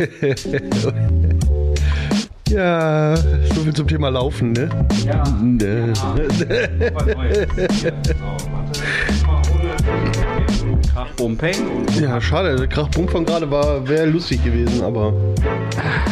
Ja, 2.50 3.14
so 3.14 3.60
viel 3.60 3.72
zum 3.72 3.86
Thema 3.86 4.08
Laufen, 4.08 4.50
ne? 4.50 4.68
Ja. 5.06 5.22
Ne. 5.40 5.92
Ja, 12.00 12.20
schade, 12.20 12.56
der 12.56 12.66
Krachpunkt 12.66 13.12
von 13.12 13.24
gerade 13.24 13.48
war, 13.48 13.88
wäre 13.88 14.06
lustig 14.06 14.42
gewesen, 14.42 14.82
aber 14.82 15.14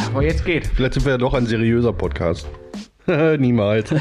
aber 0.07 0.23
jetzt 0.23 0.45
geht. 0.45 0.69
vielleicht 0.69 0.95
sind 0.95 1.07
wir 1.07 1.13
ja 1.13 1.19
doch 1.19 1.35
ein 1.35 1.47
seriöser 1.47 1.93
Podcast. 1.93 2.47
Niemals. 3.39 3.93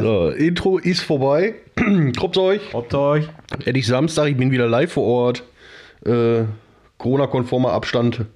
So, 0.00 0.28
Intro 0.28 0.78
ist 0.78 1.00
vorbei. 1.00 1.54
Kroppt 2.16 2.36
euch. 2.36 2.60
Habt 2.72 2.94
euch. 2.94 3.28
Endlich 3.64 3.88
Samstag, 3.88 4.28
ich 4.28 4.36
bin 4.36 4.52
wieder 4.52 4.68
live 4.68 4.92
vor 4.92 5.04
Ort. 5.04 5.42
Äh, 6.04 6.44
Corona-konformer 6.98 7.72
Abstand. 7.72 8.26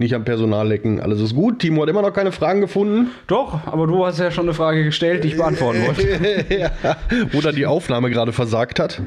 Nicht 0.00 0.14
am 0.14 0.24
Personal 0.24 0.66
lecken. 0.66 0.98
Alles 0.98 1.20
ist 1.20 1.34
gut. 1.34 1.58
Timo 1.58 1.82
hat 1.82 1.90
immer 1.90 2.00
noch 2.00 2.14
keine 2.14 2.32
Fragen 2.32 2.62
gefunden. 2.62 3.10
Doch, 3.26 3.66
aber 3.66 3.86
du 3.86 4.06
hast 4.06 4.18
ja 4.18 4.30
schon 4.30 4.46
eine 4.46 4.54
Frage 4.54 4.82
gestellt, 4.82 5.24
die 5.24 5.28
ich 5.28 5.36
beantworten 5.36 5.82
wollte. 5.86 6.46
ja. 6.58 6.96
Oder 7.34 7.52
die 7.52 7.66
Aufnahme 7.66 8.08
gerade 8.08 8.32
versagt 8.32 8.80
hat. 8.80 9.02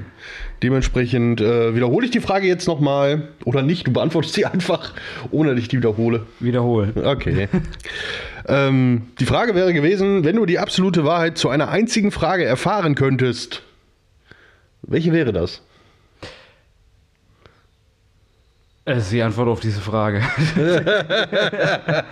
Dementsprechend 0.61 1.41
äh, 1.41 1.73
wiederhole 1.73 2.05
ich 2.05 2.11
die 2.11 2.19
Frage 2.19 2.45
jetzt 2.45 2.67
nochmal. 2.67 3.29
Oder 3.43 3.63
nicht, 3.63 3.87
du 3.87 3.91
beantwortest 3.91 4.35
sie 4.35 4.45
einfach, 4.53 4.93
ohne 5.31 5.55
dass 5.55 5.59
ich 5.61 5.67
die 5.67 5.77
wiederhole. 5.77 6.27
Wiederholen. 6.39 6.93
Okay. 7.03 7.47
ähm, 8.47 9.07
die 9.19 9.25
Frage 9.25 9.55
wäre 9.55 9.73
gewesen, 9.73 10.23
wenn 10.23 10.35
du 10.35 10.45
die 10.45 10.59
absolute 10.59 11.05
Wahrheit 11.05 11.39
zu 11.39 11.49
einer 11.49 11.69
einzigen 11.69 12.11
Frage 12.11 12.45
erfahren 12.45 12.93
könntest, 12.93 13.63
welche 14.83 15.11
wäre 15.11 15.33
das? 15.33 15.63
Das 18.85 18.97
ist 18.97 19.11
die 19.13 19.21
Antwort 19.21 19.47
auf 19.47 19.59
diese 19.61 19.79
Frage. 19.79 20.21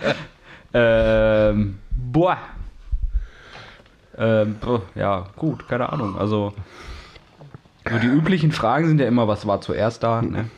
ähm, 0.74 1.78
boah. 1.90 2.38
Ähm, 4.16 4.56
ja, 4.94 5.26
gut, 5.36 5.68
keine 5.68 5.92
Ahnung. 5.92 6.16
Also, 6.18 6.54
so 7.90 7.98
die 7.98 8.06
üblichen 8.06 8.52
Fragen 8.52 8.88
sind 8.88 9.00
ja 9.00 9.06
immer, 9.06 9.28
was 9.28 9.46
war 9.46 9.60
zuerst 9.60 10.02
da? 10.02 10.22
Ne? 10.22 10.48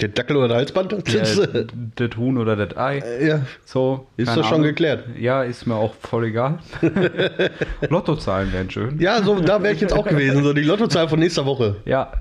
Der 0.00 0.08
Dackel 0.08 0.36
oder 0.36 0.48
der 0.48 0.56
Halsband? 0.58 0.92
Der, 1.12 1.66
das 2.08 2.16
Huhn 2.16 2.38
oder 2.38 2.56
das 2.56 2.76
Ei? 2.76 3.02
ja. 3.24 3.42
So. 3.64 4.06
Ist 4.16 4.28
das 4.28 4.46
schon 4.46 4.54
Ahnung. 4.54 4.62
geklärt? 4.68 5.04
Ja, 5.18 5.42
ist 5.42 5.66
mir 5.66 5.74
auch 5.76 5.94
voll 5.94 6.24
egal. 6.24 6.58
Lottozahlen 7.88 8.52
wären 8.52 8.70
schön. 8.70 8.98
Ja, 8.98 9.22
so, 9.22 9.38
da 9.40 9.62
wäre 9.62 9.74
ich 9.74 9.80
jetzt 9.80 9.92
auch 9.92 10.06
gewesen. 10.06 10.42
So 10.42 10.52
die 10.54 10.62
Lottozahl 10.62 11.08
von 11.08 11.18
nächster 11.18 11.44
Woche. 11.44 11.76
Ja, 11.84 12.12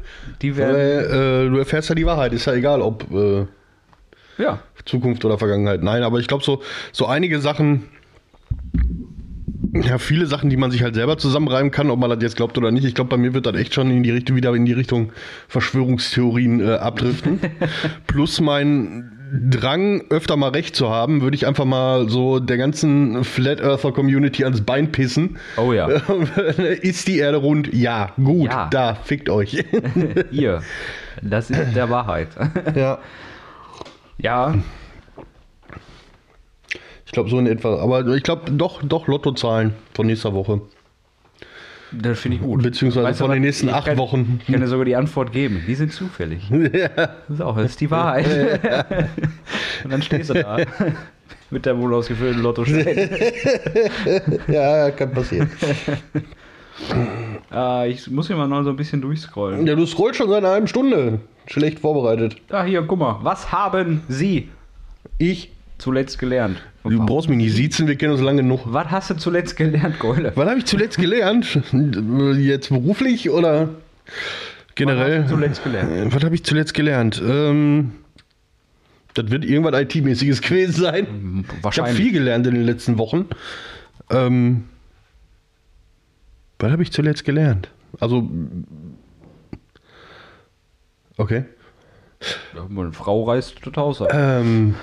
die. 0.42 0.58
Weil, 0.58 1.46
äh, 1.46 1.50
du 1.50 1.58
erfährst 1.58 1.90
ja 1.90 1.96
die 1.96 2.06
Wahrheit. 2.06 2.34
Ist 2.34 2.46
ja 2.46 2.54
egal, 2.54 2.82
ob 2.82 3.10
äh, 3.12 3.46
Ja, 4.38 4.60
Zukunft 4.86 5.24
oder 5.24 5.38
Vergangenheit. 5.38 5.82
Nein, 5.82 6.04
aber 6.04 6.20
ich 6.20 6.28
glaube, 6.28 6.44
so, 6.44 6.62
so 6.92 7.06
einige 7.06 7.40
Sachen, 7.40 7.86
ja, 9.74 9.98
viele 9.98 10.26
Sachen, 10.26 10.50
die 10.50 10.58
man 10.58 10.72
sich 10.72 10.84
halt 10.84 10.96
selber 10.96 11.18
zusammenreimen 11.18 11.72
kann, 11.72 11.90
ob 11.92 12.00
man 12.00 12.10
das 12.10 12.20
jetzt 12.22 12.36
glaubt 12.36 12.58
oder 12.58 12.72
nicht. 12.72 12.84
Ich 12.86 12.94
glaube, 12.96 13.10
bei 13.10 13.18
mir 13.18 13.34
wird 13.34 13.46
das 13.46 13.56
echt 13.56 13.74
schon 13.74 13.90
in 13.92 14.04
die 14.04 14.12
Richtung, 14.12 14.36
wieder 14.36 14.54
in 14.54 14.66
die 14.66 14.74
Richtung 14.74 15.12
Verschwörungstheorien 15.48 16.60
äh, 16.60 16.74
abdriften. 16.74 17.40
Plus 18.08 18.42
mein 18.42 19.12
Drang, 19.50 20.04
öfter 20.10 20.36
mal 20.36 20.50
recht 20.50 20.76
zu 20.76 20.90
haben, 20.90 21.22
würde 21.22 21.36
ich 21.36 21.48
einfach 21.48 21.64
mal 21.64 22.10
so 22.10 22.40
der 22.40 22.58
ganzen 22.58 23.24
Flat 23.24 23.62
Earther 23.62 23.94
Community 23.94 24.44
ans 24.44 24.60
Bein 24.60 24.92
pissen. 24.92 25.38
Oh 25.56 25.72
ja. 25.72 25.88
Ist 26.82 27.08
die 27.08 27.20
Erde 27.20 27.38
rund? 27.38 27.74
Ja, 27.74 28.12
gut, 28.18 28.50
Ja. 28.52 28.68
da, 28.70 28.96
fickt 28.96 29.30
euch. 29.30 29.64
ihr. 30.32 30.62
Das 31.22 31.50
ist 31.50 31.76
der 31.76 31.90
Wahrheit. 31.90 32.28
ja. 32.76 33.00
ja, 34.18 34.56
Ich 37.12 37.14
glaube 37.14 37.30
so 37.30 37.38
in 37.40 37.46
etwa. 37.46 37.78
Aber 37.82 38.08
ich 38.16 38.24
glaube 38.24 38.50
doch, 38.52 38.82
doch 38.82 39.06
Lottozahlen 39.08 39.74
von 39.94 40.08
nächster 40.08 40.34
Woche. 40.34 40.62
das 41.92 42.22
finde 42.22 42.38
ich 42.38 42.42
gut. 42.42 42.64
Beziehungsweise 42.64 43.06
Weißt 43.06 43.20
von 43.20 43.32
den 43.32 43.42
nächsten 43.42 43.68
acht 43.68 43.86
kann, 43.88 43.98
Wochen. 43.98 44.40
Ich 44.48 44.50
kann 44.54 44.62
dir 44.62 44.68
sogar 44.70 44.86
die 44.86 44.96
Antwort 44.96 45.34
geben. 45.34 45.62
Die 45.68 45.76
sind 45.76 45.92
zufällig. 45.92 46.50
Das 46.96 47.10
ist 47.30 47.42
auch, 47.42 47.58
das 47.58 47.72
ist 47.72 47.82
die 47.82 47.92
Wahrheit. 47.92 48.28
Und 49.84 49.92
dann 49.92 50.02
stehst 50.02 50.30
du 50.30 50.36
da. 50.36 50.60
Mit 51.50 51.66
der 51.66 51.78
wohl 51.78 51.94
ausgefüllten 51.94 52.42
lotto 52.42 52.64
ja, 54.48 54.90
kann 54.92 55.12
passieren. 55.12 55.52
ah, 57.50 57.84
Ich 57.90 58.10
muss 58.10 58.28
hier 58.28 58.38
mal 58.38 58.48
noch 58.48 58.64
so 58.64 58.70
ein 58.70 58.78
bisschen 58.78 59.02
durchscrollen. 59.02 59.68
Ja, 59.68 59.76
du 59.76 59.86
scrollst 59.86 60.16
schon 60.18 60.30
seit 60.30 60.38
einer 60.46 60.54
halben 60.54 60.68
Stunde. 60.68 61.20
Schlecht 61.48 61.80
vorbereitet. 61.80 62.38
Ah, 62.50 62.64
hier, 62.64 62.82
guck 62.84 63.00
mal. 63.00 63.20
Was 63.22 63.52
haben 63.52 64.04
Sie 64.08 64.48
Ich? 65.18 65.52
Zuletzt 65.82 66.20
gelernt? 66.20 66.62
Du 66.84 67.06
brauchst 67.06 67.28
mich 67.28 67.38
nicht 67.38 67.54
siezen, 67.54 67.88
wir 67.88 67.96
kennen 67.96 68.14
uns 68.14 68.22
lange 68.22 68.42
genug. 68.42 68.62
Was 68.66 68.90
hast 68.90 69.10
du 69.10 69.16
zuletzt 69.16 69.56
gelernt, 69.58 70.00
Goyle? 70.00 70.32
Was 70.36 70.48
habe 70.50 70.60
ich 70.60 70.66
zuletzt 70.66 70.98
gelernt? 70.98 71.60
Jetzt 72.38 72.70
beruflich 72.70 73.30
oder 73.30 73.70
generell? 74.76 75.24
Was 75.24 75.24
hast 75.24 75.32
du 75.32 75.36
zuletzt 75.36 75.64
gelernt? 75.64 76.16
Was 76.16 76.24
habe 76.24 76.36
ich 76.36 76.44
zuletzt 76.44 76.74
gelernt? 76.74 77.22
Ähm, 77.26 77.92
das 79.14 79.30
wird 79.30 79.44
irgendwas 79.44 79.80
IT-mäßiges 79.82 80.42
gewesen 80.48 80.74
sein. 80.82 81.44
Ich 81.44 81.48
habe 81.52 81.64
Wahrscheinlich. 81.64 81.96
viel 81.98 82.12
gelernt 82.14 82.48
in 82.48 82.54
den 82.54 82.64
letzten 82.64 82.98
Wochen. 82.98 83.26
Ähm, 84.10 84.66
was 86.60 86.72
habe 86.72 86.84
ich 86.84 86.92
zuletzt 86.92 87.26
gelernt? 87.26 87.70
Also, 88.00 88.30
okay. 91.18 91.46
Ja, 92.56 92.66
Eine 92.70 92.92
Frau 92.94 93.34
das 93.36 93.54
Haus 93.76 94.02
ab. 94.02 94.10
Ähm, 94.14 94.76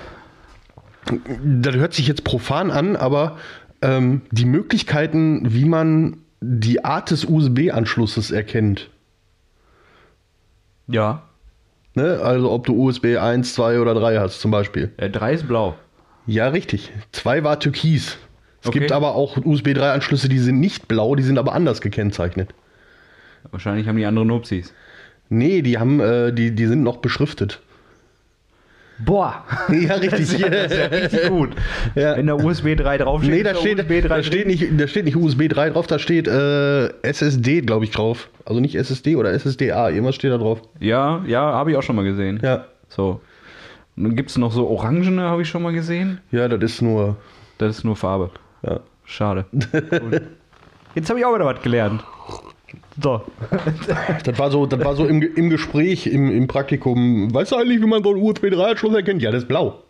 das 1.05 1.75
hört 1.75 1.93
sich 1.93 2.07
jetzt 2.07 2.23
profan 2.23 2.71
an, 2.71 2.95
aber 2.95 3.37
ähm, 3.81 4.21
die 4.31 4.45
Möglichkeiten, 4.45 5.53
wie 5.53 5.65
man 5.65 6.17
die 6.41 6.83
Art 6.85 7.11
des 7.11 7.25
USB-Anschlusses 7.25 8.31
erkennt. 8.31 8.89
Ja. 10.87 11.23
Ne? 11.95 12.19
Also 12.23 12.51
ob 12.51 12.65
du 12.65 12.75
USB 12.75 13.17
1, 13.17 13.53
2 13.53 13.79
oder 13.79 13.93
3 13.93 14.19
hast 14.19 14.39
zum 14.41 14.51
Beispiel. 14.51 14.91
Äh, 14.97 15.09
drei 15.09 15.33
ist 15.33 15.47
blau. 15.47 15.75
Ja, 16.27 16.49
richtig. 16.49 16.91
2 17.11 17.43
war 17.43 17.59
türkis. 17.59 18.17
Es 18.61 18.67
Okay. 18.67 18.79
gibt 18.79 18.91
aber 18.91 19.15
auch 19.15 19.37
USB 19.37 19.69
3-Anschlüsse, 19.69 20.27
die 20.27 20.39
sind 20.39 20.59
nicht 20.59 20.87
blau, 20.89 21.15
die 21.15 21.23
sind 21.23 21.37
aber 21.37 21.53
anders 21.53 21.79
gekennzeichnet. 21.79 22.49
Wahrscheinlich 23.51 23.87
haben 23.87 23.95
die 23.95 24.05
andere 24.05 24.25
Nupsis. 24.25 24.73
Nee, 25.29 25.61
die 25.61 25.77
haben, 25.77 25.99
äh, 26.01 26.33
die, 26.33 26.51
die 26.51 26.65
sind 26.65 26.83
noch 26.83 26.97
beschriftet. 26.97 27.61
Boah. 29.05 29.43
Ja, 29.69 29.95
richtig. 29.95 30.11
Das 30.41 30.71
ist 30.71 30.77
ja 30.77 30.85
richtig 30.91 31.27
gut. 31.27 31.51
Ja. 31.95 32.17
Wenn 32.17 32.27
da 32.27 32.33
USB 32.35 32.75
3 32.75 32.97
draufsteht, 32.97 33.31
Nee, 33.31 33.43
da 33.43 33.51
ist 33.51 33.59
steht, 33.59 33.79
USB 33.79 34.01
3 34.01 34.07
da, 34.07 34.23
steht 34.23 34.47
nicht, 34.47 34.65
da 34.77 34.87
steht 34.87 35.05
nicht 35.05 35.15
USB 35.15 35.47
3 35.47 35.69
drauf, 35.71 35.87
da 35.87 35.99
steht 35.99 36.27
äh, 36.27 36.87
SSD, 37.03 37.61
glaube 37.61 37.85
ich, 37.85 37.91
drauf. 37.91 38.29
Also 38.45 38.59
nicht 38.59 38.75
SSD 38.75 39.15
oder 39.15 39.31
SSDA, 39.37 39.89
irgendwas 39.89 40.15
steht 40.15 40.31
da 40.31 40.37
drauf. 40.37 40.61
Ja, 40.79 41.23
ja, 41.27 41.41
habe 41.41 41.71
ich 41.71 41.77
auch 41.77 41.83
schon 41.83 41.95
mal 41.95 42.03
gesehen. 42.03 42.39
Ja. 42.43 42.65
So. 42.89 43.21
Und 43.95 44.03
dann 44.03 44.15
gibt 44.15 44.29
es 44.29 44.37
noch 44.37 44.51
so 44.51 44.67
Orangene, 44.67 45.23
habe 45.23 45.41
ich 45.41 45.49
schon 45.49 45.61
mal 45.61 45.73
gesehen. 45.73 46.19
Ja, 46.31 46.47
das 46.47 46.61
ist 46.73 46.81
nur. 46.81 47.17
Das 47.57 47.77
ist 47.77 47.83
nur 47.83 47.95
Farbe. 47.95 48.31
Ja. 48.63 48.79
Schade. 49.05 49.45
Jetzt 50.95 51.09
habe 51.09 51.19
ich 51.19 51.25
auch 51.25 51.35
wieder 51.35 51.45
was 51.45 51.61
gelernt. 51.61 52.03
So. 53.01 53.21
Das 54.23 54.37
war 54.39 54.51
so, 54.51 54.65
das 54.65 54.83
war 54.83 54.95
so 54.95 55.05
im, 55.05 55.21
im 55.21 55.49
Gespräch, 55.49 56.07
im, 56.07 56.29
im 56.31 56.47
Praktikum. 56.47 57.33
Weißt 57.33 57.51
du 57.51 57.55
eigentlich, 57.55 57.81
wie 57.81 57.85
man 57.85 58.03
so 58.03 58.11
einen 58.11 58.21
USB 58.21 58.45
3-Anschluss 58.45 58.93
erkennt? 58.95 59.21
Ja, 59.21 59.31
das 59.31 59.43
ist 59.43 59.47
blau. 59.47 59.83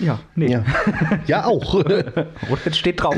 Ja, 0.00 0.18
nee. 0.34 0.50
Ja, 0.52 0.64
ja 1.26 1.44
auch. 1.46 1.74
Und 1.74 1.86
Oder 1.86 2.60
jetzt 2.66 2.76
steht 2.76 3.02
drauf. 3.02 3.16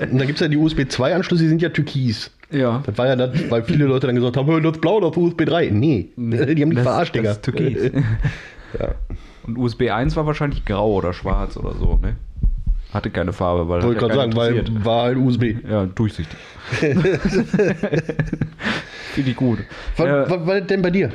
dann 0.00 0.18
gibt 0.18 0.34
es 0.34 0.40
ja 0.40 0.48
die 0.48 0.58
USB 0.58 0.80
2-Anschlüsse, 0.80 1.42
die 1.44 1.48
sind 1.48 1.62
ja 1.62 1.70
türkis. 1.70 2.30
ja. 2.50 2.82
Das 2.84 2.98
war 2.98 3.06
ja 3.06 3.16
das, 3.16 3.30
weil 3.50 3.62
viele 3.64 3.86
Leute 3.86 4.06
dann 4.06 4.16
gesagt 4.16 4.36
haben, 4.36 4.46
"Hör, 4.46 4.60
das 4.60 4.72
ist 4.72 4.80
blau, 4.82 5.00
das 5.00 5.12
ist 5.12 5.16
USB 5.16 5.46
3. 5.46 5.70
Nee, 5.72 6.10
die 6.16 6.62
haben 6.62 6.74
Das- 6.74 6.82
verarscht, 6.82 7.14
Digga. 7.14 7.24
das 7.28 7.36
ist 7.38 7.42
Türkis. 7.44 7.92
Ja. 8.78 8.94
Und 9.46 9.58
USB 9.58 9.90
1 9.90 10.14
war 10.14 10.26
wahrscheinlich 10.26 10.64
grau 10.64 10.92
oder 10.94 11.12
schwarz 11.12 11.56
oder 11.56 11.74
so, 11.74 11.98
ne? 12.00 12.14
Hatte 12.92 13.10
keine 13.10 13.32
Farbe, 13.32 13.68
weil 13.68 13.82
Wollte 13.82 14.00
gerade 14.00 14.14
sagen, 14.14 14.34
weil 14.34 14.84
war 14.84 15.02
halt 15.04 15.16
USB. 15.16 15.54
Ja, 15.68 15.86
durchsichtig. 15.86 16.36
Finde 19.14 19.30
ich 19.30 19.36
gut. 19.36 19.60
Was, 19.96 20.06
Äh, 20.06 20.30
was 20.30 20.46
war 20.46 20.58
das 20.58 20.66
denn 20.66 20.82
bei 20.82 20.90
dir? 20.90 21.10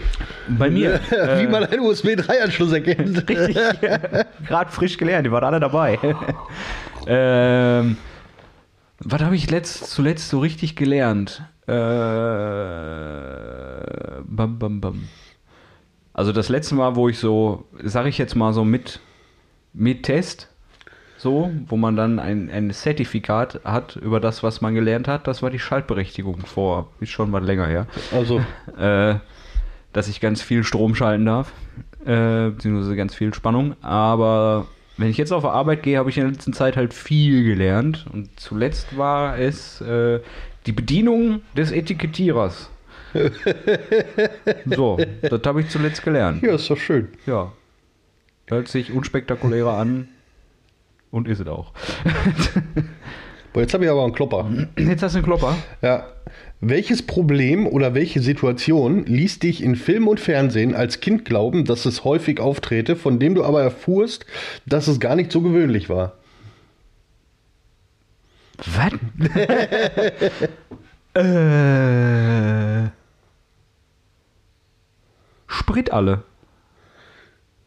bei 0.47 0.69
mir. 0.69 0.95
äh, 1.11 1.41
Wie 1.41 1.47
man 1.47 1.65
einen 1.65 1.81
USB 1.81 2.07
3-Anschluss 2.09 2.71
erkennt. 2.73 3.27
Richtig. 3.29 3.55
Gerade 4.47 4.71
frisch 4.71 4.97
gelernt, 4.97 5.25
die 5.27 5.31
waren 5.31 5.43
alle 5.43 5.59
dabei. 5.59 5.99
ähm, 7.07 7.97
was 8.99 9.21
habe 9.21 9.35
ich 9.35 9.49
letzt, 9.51 9.89
zuletzt 9.91 10.29
so 10.29 10.39
richtig 10.39 10.75
gelernt? 10.75 11.41
Äh, 11.67 11.73
bam, 14.25 14.57
bam, 14.59 14.81
bam. 14.81 15.07
Also 16.13 16.31
das 16.31 16.47
letzte 16.49 16.75
Mal, 16.75 16.95
wo 16.95 17.09
ich 17.09 17.17
so, 17.19 17.65
sage 17.83 18.07
ich 18.09 18.17
jetzt 18.17 18.35
mal 18.35 18.53
so 18.53 18.63
mit, 18.63 18.99
mit 19.73 20.03
Test, 20.03 20.49
so, 21.25 21.49
wo 21.67 21.75
man 21.75 21.95
dann 21.95 22.19
ein, 22.19 22.51
ein 22.51 22.69
Zertifikat 22.69 23.61
hat 23.63 23.95
über 23.95 24.19
das, 24.19 24.43
was 24.43 24.61
man 24.61 24.75
gelernt 24.75 25.07
hat, 25.07 25.25
das 25.25 25.41
war 25.41 25.49
die 25.49 25.57
Schaltberechtigung 25.57 26.45
vor, 26.45 26.91
ist 26.99 27.09
schon 27.09 27.31
was 27.31 27.43
länger 27.43 27.65
her 27.65 27.87
Also, 28.11 28.45
äh, 28.77 29.15
dass 29.91 30.07
ich 30.07 30.21
ganz 30.21 30.43
viel 30.43 30.63
Strom 30.63 30.93
schalten 30.93 31.25
darf. 31.25 31.51
Äh, 32.05 32.51
beziehungsweise 32.51 32.95
ganz 32.95 33.15
viel 33.15 33.33
Spannung. 33.33 33.75
Aber 33.81 34.67
wenn 34.97 35.09
ich 35.09 35.17
jetzt 35.17 35.31
auf 35.31 35.45
Arbeit 35.45 35.81
gehe, 35.81 35.97
habe 35.97 36.11
ich 36.11 36.17
in 36.17 36.25
der 36.25 36.33
letzten 36.33 36.53
Zeit 36.53 36.77
halt 36.77 36.93
viel 36.93 37.43
gelernt. 37.43 38.05
Und 38.13 38.39
zuletzt 38.39 38.95
war 38.95 39.39
es 39.39 39.81
äh, 39.81 40.19
die 40.67 40.73
Bedienung 40.73 41.41
des 41.57 41.71
Etikettierers. 41.71 42.69
so, 44.65 44.99
das 45.23 45.41
habe 45.43 45.61
ich 45.61 45.69
zuletzt 45.69 46.03
gelernt. 46.03 46.43
Ja, 46.43 46.53
ist 46.53 46.69
doch 46.69 46.77
schön. 46.77 47.07
Ja. 47.25 47.51
Hört 48.45 48.67
sich 48.67 48.93
unspektakulärer 48.93 49.73
an. 49.73 50.09
Und 51.15 51.29
ist 51.29 51.39
es 51.39 51.47
auch. 51.47 51.71
Boah, 53.53 53.61
jetzt 53.61 53.73
habe 53.73 53.85
ich 53.85 53.89
aber 53.89 54.03
einen 54.03 54.11
Klopper. 54.11 54.51
Jetzt 54.77 55.01
hast 55.01 55.13
du 55.13 55.19
einen 55.19 55.25
Klopper. 55.25 55.55
Ja. 55.81 56.07
Welches 56.59 57.03
Problem 57.03 57.67
oder 57.67 57.93
welche 57.93 58.19
Situation 58.19 59.05
ließ 59.05 59.39
dich 59.39 59.63
in 59.63 59.77
Film 59.77 60.09
und 60.09 60.19
Fernsehen 60.19 60.75
als 60.75 60.99
Kind 60.99 61.23
glauben, 61.23 61.63
dass 61.63 61.85
es 61.85 62.03
häufig 62.03 62.41
auftrete, 62.41 62.97
von 62.97 63.17
dem 63.17 63.33
du 63.33 63.45
aber 63.45 63.61
erfuhrst, 63.63 64.25
dass 64.65 64.89
es 64.89 64.99
gar 64.99 65.15
nicht 65.15 65.31
so 65.31 65.39
gewöhnlich 65.39 65.87
war? 65.87 66.17
Was? 68.65 68.91
äh. 71.23 72.89
Sprit 75.47 75.93
alle. 75.93 76.23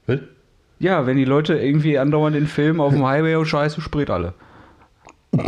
Was? 0.07 0.19
Ja, 0.79 1.07
wenn 1.07 1.17
die 1.17 1.25
Leute 1.25 1.55
irgendwie 1.59 1.99
andauernd 1.99 2.37
in 2.37 2.47
Filmen 2.47 2.81
auf 2.81 2.93
dem 2.93 3.05
Highway 3.05 3.35
und 3.35 3.47
scheiße, 3.47 3.81
Sprit 3.81 4.11
alle. 4.11 4.35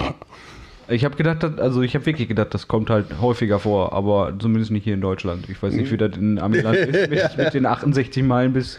Ich 0.90 1.04
habe 1.04 1.16
gedacht, 1.16 1.44
also 1.58 1.82
ich 1.82 1.94
habe 1.94 2.06
wirklich 2.06 2.28
gedacht, 2.28 2.52
das 2.52 2.66
kommt 2.66 2.90
halt 2.90 3.06
häufiger 3.20 3.58
vor, 3.58 3.92
aber 3.92 4.32
zumindest 4.38 4.70
nicht 4.72 4.84
hier 4.84 4.94
in 4.94 5.00
Deutschland. 5.00 5.48
Ich 5.48 5.62
weiß 5.62 5.74
nicht, 5.74 5.90
wie 5.92 5.96
das 5.96 6.16
in 6.16 6.38
Amiland 6.38 6.76
ist 6.78 7.10
mit, 7.10 7.36
mit 7.38 7.54
den 7.54 7.66
68 7.66 8.22
Meilen 8.24 8.52
bis 8.52 8.78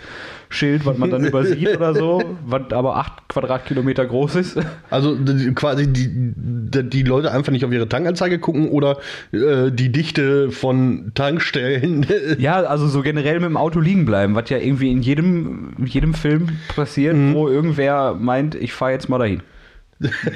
Schild, 0.50 0.86
was 0.86 0.98
man 0.98 1.10
dann 1.10 1.24
übersieht 1.24 1.76
oder 1.78 1.96
so, 1.96 2.22
was 2.46 2.72
aber 2.72 2.98
8 2.98 3.30
Quadratkilometer 3.30 4.06
groß 4.06 4.36
ist. 4.36 4.60
Also 4.90 5.16
die- 5.16 5.54
quasi 5.54 5.88
die, 5.88 6.10
die, 6.12 7.04
Leute 7.04 7.32
einfach 7.32 7.54
nicht 7.54 7.64
auf 7.64 7.72
ihre 7.72 7.88
Tankanzeige 7.88 8.38
gucken 8.40 8.70
oder 8.70 8.98
äh, 9.32 9.72
die 9.72 9.92
Dichte 9.92 10.52
von 10.52 11.12
Tankstellen. 11.16 12.06
Ja, 12.38 12.62
also 12.62 12.88
so 12.88 13.02
generell 13.02 13.40
mit 13.40 13.50
dem 13.50 13.58
Auto 13.58 13.80
liegen 13.80 14.06
bleiben, 14.06 14.36
was 14.36 14.50
ja 14.50 14.58
irgendwie 14.58 14.92
in 14.92 15.02
jedem, 15.02 15.74
in 15.78 15.86
jedem 15.86 16.14
Film 16.14 16.50
passiert, 16.76 17.16
wo 17.34 17.48
irgendwer 17.48 18.16
meint, 18.16 18.56
ich 18.56 18.74
fahre 18.74 18.92
jetzt 18.92 19.08
mal 19.10 19.18
dahin. 19.20 19.42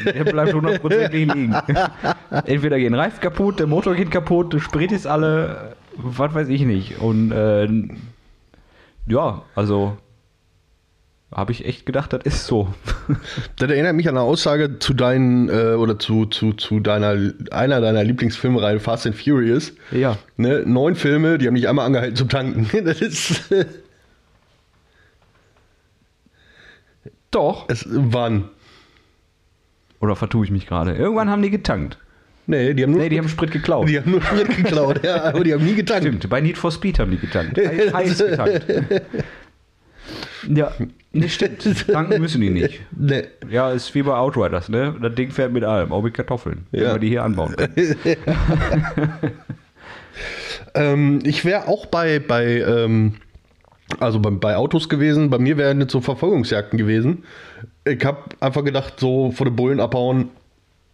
Der 0.06 0.24
bleibt 0.24 0.54
hundertprozentig 0.54 1.12
liegen. 1.34 1.56
Entweder 2.46 2.78
gehen 2.78 2.94
Reifen 2.94 3.20
kaputt, 3.20 3.60
der 3.60 3.68
Motor 3.68 3.96
geht 3.96 4.12
kaputt, 4.12 4.54
der 4.54 4.60
Sprit 4.60 4.92
ist 4.92 5.08
alle, 5.08 5.76
was 5.98 6.34
weiß 6.34 6.50
ich 6.50 6.62
nicht. 6.62 7.00
Und 7.00 7.32
äh, 7.32 7.68
ja, 9.08 9.44
also 9.56 9.98
habe 11.34 11.52
ich 11.52 11.66
echt 11.66 11.86
gedacht, 11.86 12.14
das 12.14 12.24
ist 12.24 12.48
so. 12.48 12.74
Das 13.58 13.70
erinnert 13.70 13.96
mich 13.96 14.08
an 14.10 14.18
eine 14.18 14.26
Aussage 14.26 14.80
zu 14.80 14.94
deinen 14.94 15.50
äh, 15.50 15.76
oder 15.76 16.00
zu, 16.00 16.26
zu, 16.26 16.54
zu 16.54 16.80
deiner 16.80 17.16
einer 17.52 17.82
deiner 17.82 18.04
Lieblingsfilmreihen 18.04 18.80
Fast 18.80 19.06
and 19.06 19.16
Furious. 19.16 19.74
ja. 19.92 20.18
Ne, 20.38 20.64
neun 20.66 20.96
Filme, 20.96 21.38
die 21.38 21.48
haben 21.48 21.54
nicht 21.54 21.68
einmal 21.68 21.86
angehalten 21.86 22.16
zum 22.16 22.30
Tanken. 22.30 22.70
Das 22.86 23.02
ist 23.02 23.44
Doch. 27.32 27.66
es 27.68 27.86
wann? 27.90 28.50
Oder 30.06 30.16
vertue 30.16 30.46
ich 30.46 30.52
mich 30.52 30.68
gerade? 30.68 30.94
Irgendwann 30.94 31.30
haben 31.30 31.42
die 31.42 31.50
getankt. 31.50 31.98
Nee, 32.48 32.76
die 32.76 32.84
haben 32.84 32.92
nur 32.92 33.02
Nee, 33.02 33.10
die 33.10 33.18
haben 33.18 33.28
Sprit 33.28 33.50
geklaut. 33.50 33.90
die 33.90 33.98
haben 34.00 34.12
nur 34.12 34.22
Sprit 34.22 34.56
geklaut, 34.56 35.04
ja, 35.04 35.24
aber 35.24 35.44
die 35.44 35.52
haben 35.52 35.66
nie 35.66 35.74
getankt. 35.74 36.04
Stimmt, 36.04 36.30
bei 36.30 36.42
Need 36.42 36.60
for 36.60 36.72
Speed 36.72 37.00
haben 37.00 37.10
die 37.10 37.18
getankt. 37.18 37.58
Heiß 37.58 38.18
getankt. 38.30 38.66
Ja, 40.48 40.72
nee, 41.12 41.28
stimmt. 41.28 41.88
Tanken 41.88 42.22
müssen 42.22 42.40
die 42.42 42.52
nicht. 42.52 42.82
Nee. 42.96 43.24
Ja, 43.50 43.72
ist 43.72 43.96
wie 43.96 44.04
bei 44.04 44.14
Outriders, 44.14 44.70
ne? 44.70 44.94
Das 45.02 45.16
Ding 45.16 45.32
fährt 45.32 45.54
mit 45.54 45.64
allem, 45.64 45.92
auch 45.92 46.04
mit 46.04 46.14
Kartoffeln, 46.14 46.68
wenn 46.70 46.84
Ja. 46.84 46.94
wir 46.94 47.00
die 47.00 47.10
hier 47.10 47.24
anbauen 47.24 47.56
können. 47.58 47.74
Ähm, 50.76 51.20
ich 51.24 51.44
wäre 51.46 51.68
auch 51.68 51.86
bei, 51.88 52.20
bei, 52.20 52.60
ähm, 52.62 53.14
also 54.00 54.20
bei, 54.20 54.30
bei 54.30 54.56
Autos 54.56 54.88
gewesen. 54.90 55.30
Bei 55.30 55.40
mir 55.40 55.58
wären 55.58 55.80
jetzt 55.82 55.94
so 55.94 56.02
Verfolgungsjagden 56.02 56.78
gewesen. 56.78 57.24
Ich 57.86 58.04
habe 58.04 58.24
einfach 58.40 58.64
gedacht, 58.64 59.00
so 59.00 59.32
vor 59.32 59.46
den 59.46 59.56
Bullen 59.56 59.80
abhauen 59.80 60.30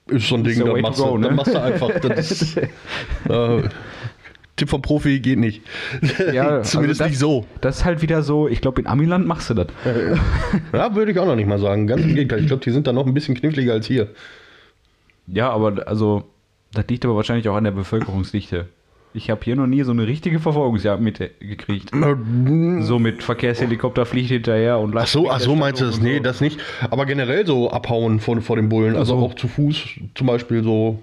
ist 0.08 0.28
so 0.28 0.36
ein 0.36 0.44
Ding, 0.44 0.60
to 0.60 0.76
machst, 0.78 1.00
go, 1.00 1.12
du, 1.12 1.18
ne? 1.20 1.28
das 1.28 1.36
machst 1.38 1.54
du 1.54 1.62
einfach. 1.62 2.00
Das 2.00 2.32
ist, 2.32 2.58
äh, 3.30 3.62
Tipp 4.62 4.70
vom 4.70 4.82
Profi 4.82 5.20
geht 5.20 5.40
nicht. 5.40 5.64
Ja, 6.34 6.62
Zumindest 6.64 6.74
also 6.74 6.88
das, 6.88 7.10
nicht 7.10 7.18
so. 7.18 7.46
Das 7.62 7.78
ist 7.78 7.86
halt 7.86 8.02
wieder 8.02 8.22
so, 8.22 8.48
ich 8.48 8.62
glaube, 8.62 8.82
in 8.82 8.88
Amiland 8.88 9.26
machst 9.26 9.50
du 9.50 9.54
das. 9.56 9.68
Ja, 10.74 10.96
würde 10.96 11.12
ich 11.12 11.20
auch 11.20 11.26
noch 11.26 11.36
nicht 11.36 11.48
mal 11.48 11.60
sagen. 11.60 11.88
Ganz 11.88 12.04
im 12.04 12.10
Gegenteil. 12.10 12.42
Ich 12.42 12.48
glaube, 12.48 12.64
die 12.64 12.72
sind 12.72 12.86
da 12.88 12.94
noch 12.94 13.06
ein 13.06 13.14
bisschen 13.14 13.36
kniffliger 13.36 13.74
als 13.74 13.88
hier. 13.88 14.10
Ja, 15.28 15.50
aber 15.50 15.88
also, 15.88 16.24
das 16.74 16.86
liegt 16.90 17.06
aber 17.06 17.16
wahrscheinlich 17.16 17.48
auch 17.50 17.56
an 17.56 17.64
der 17.64 17.72
Bevölkerungsdichte. 17.72 18.68
Ich 19.14 19.30
habe 19.30 19.42
hier 19.44 19.56
noch 19.56 19.68
nie 19.68 19.84
so 19.84 19.92
eine 19.92 20.08
richtige 20.08 20.40
Verfolgungsjagd 20.40 21.02
mitgekriegt. 21.02 21.92
So 22.80 23.00
mit 23.00 23.24
Verkehrshelikopter 23.24 24.06
fliegt 24.06 24.30
hinterher 24.30 24.80
und 24.80 24.96
Ach 24.96 25.08
so, 25.08 25.30
ach 25.30 25.40
so 25.40 25.56
meinst 25.56 25.82
du 25.82 25.86
das? 25.86 26.00
Nee, 26.00 26.22
das 26.22 26.40
nicht. 26.40 26.60
Aber 26.90 27.06
generell 27.06 27.46
so 27.46 27.70
abhauen 27.70 28.20
vor, 28.20 28.40
vor 28.42 28.56
den 28.56 28.70
Bullen. 28.70 28.96
Also 28.96 29.20
so. 29.20 29.26
auch 29.26 29.34
zu 29.36 29.48
Fuß 29.48 30.00
zum 30.16 30.28
Beispiel 30.28 30.64
so. 30.64 31.02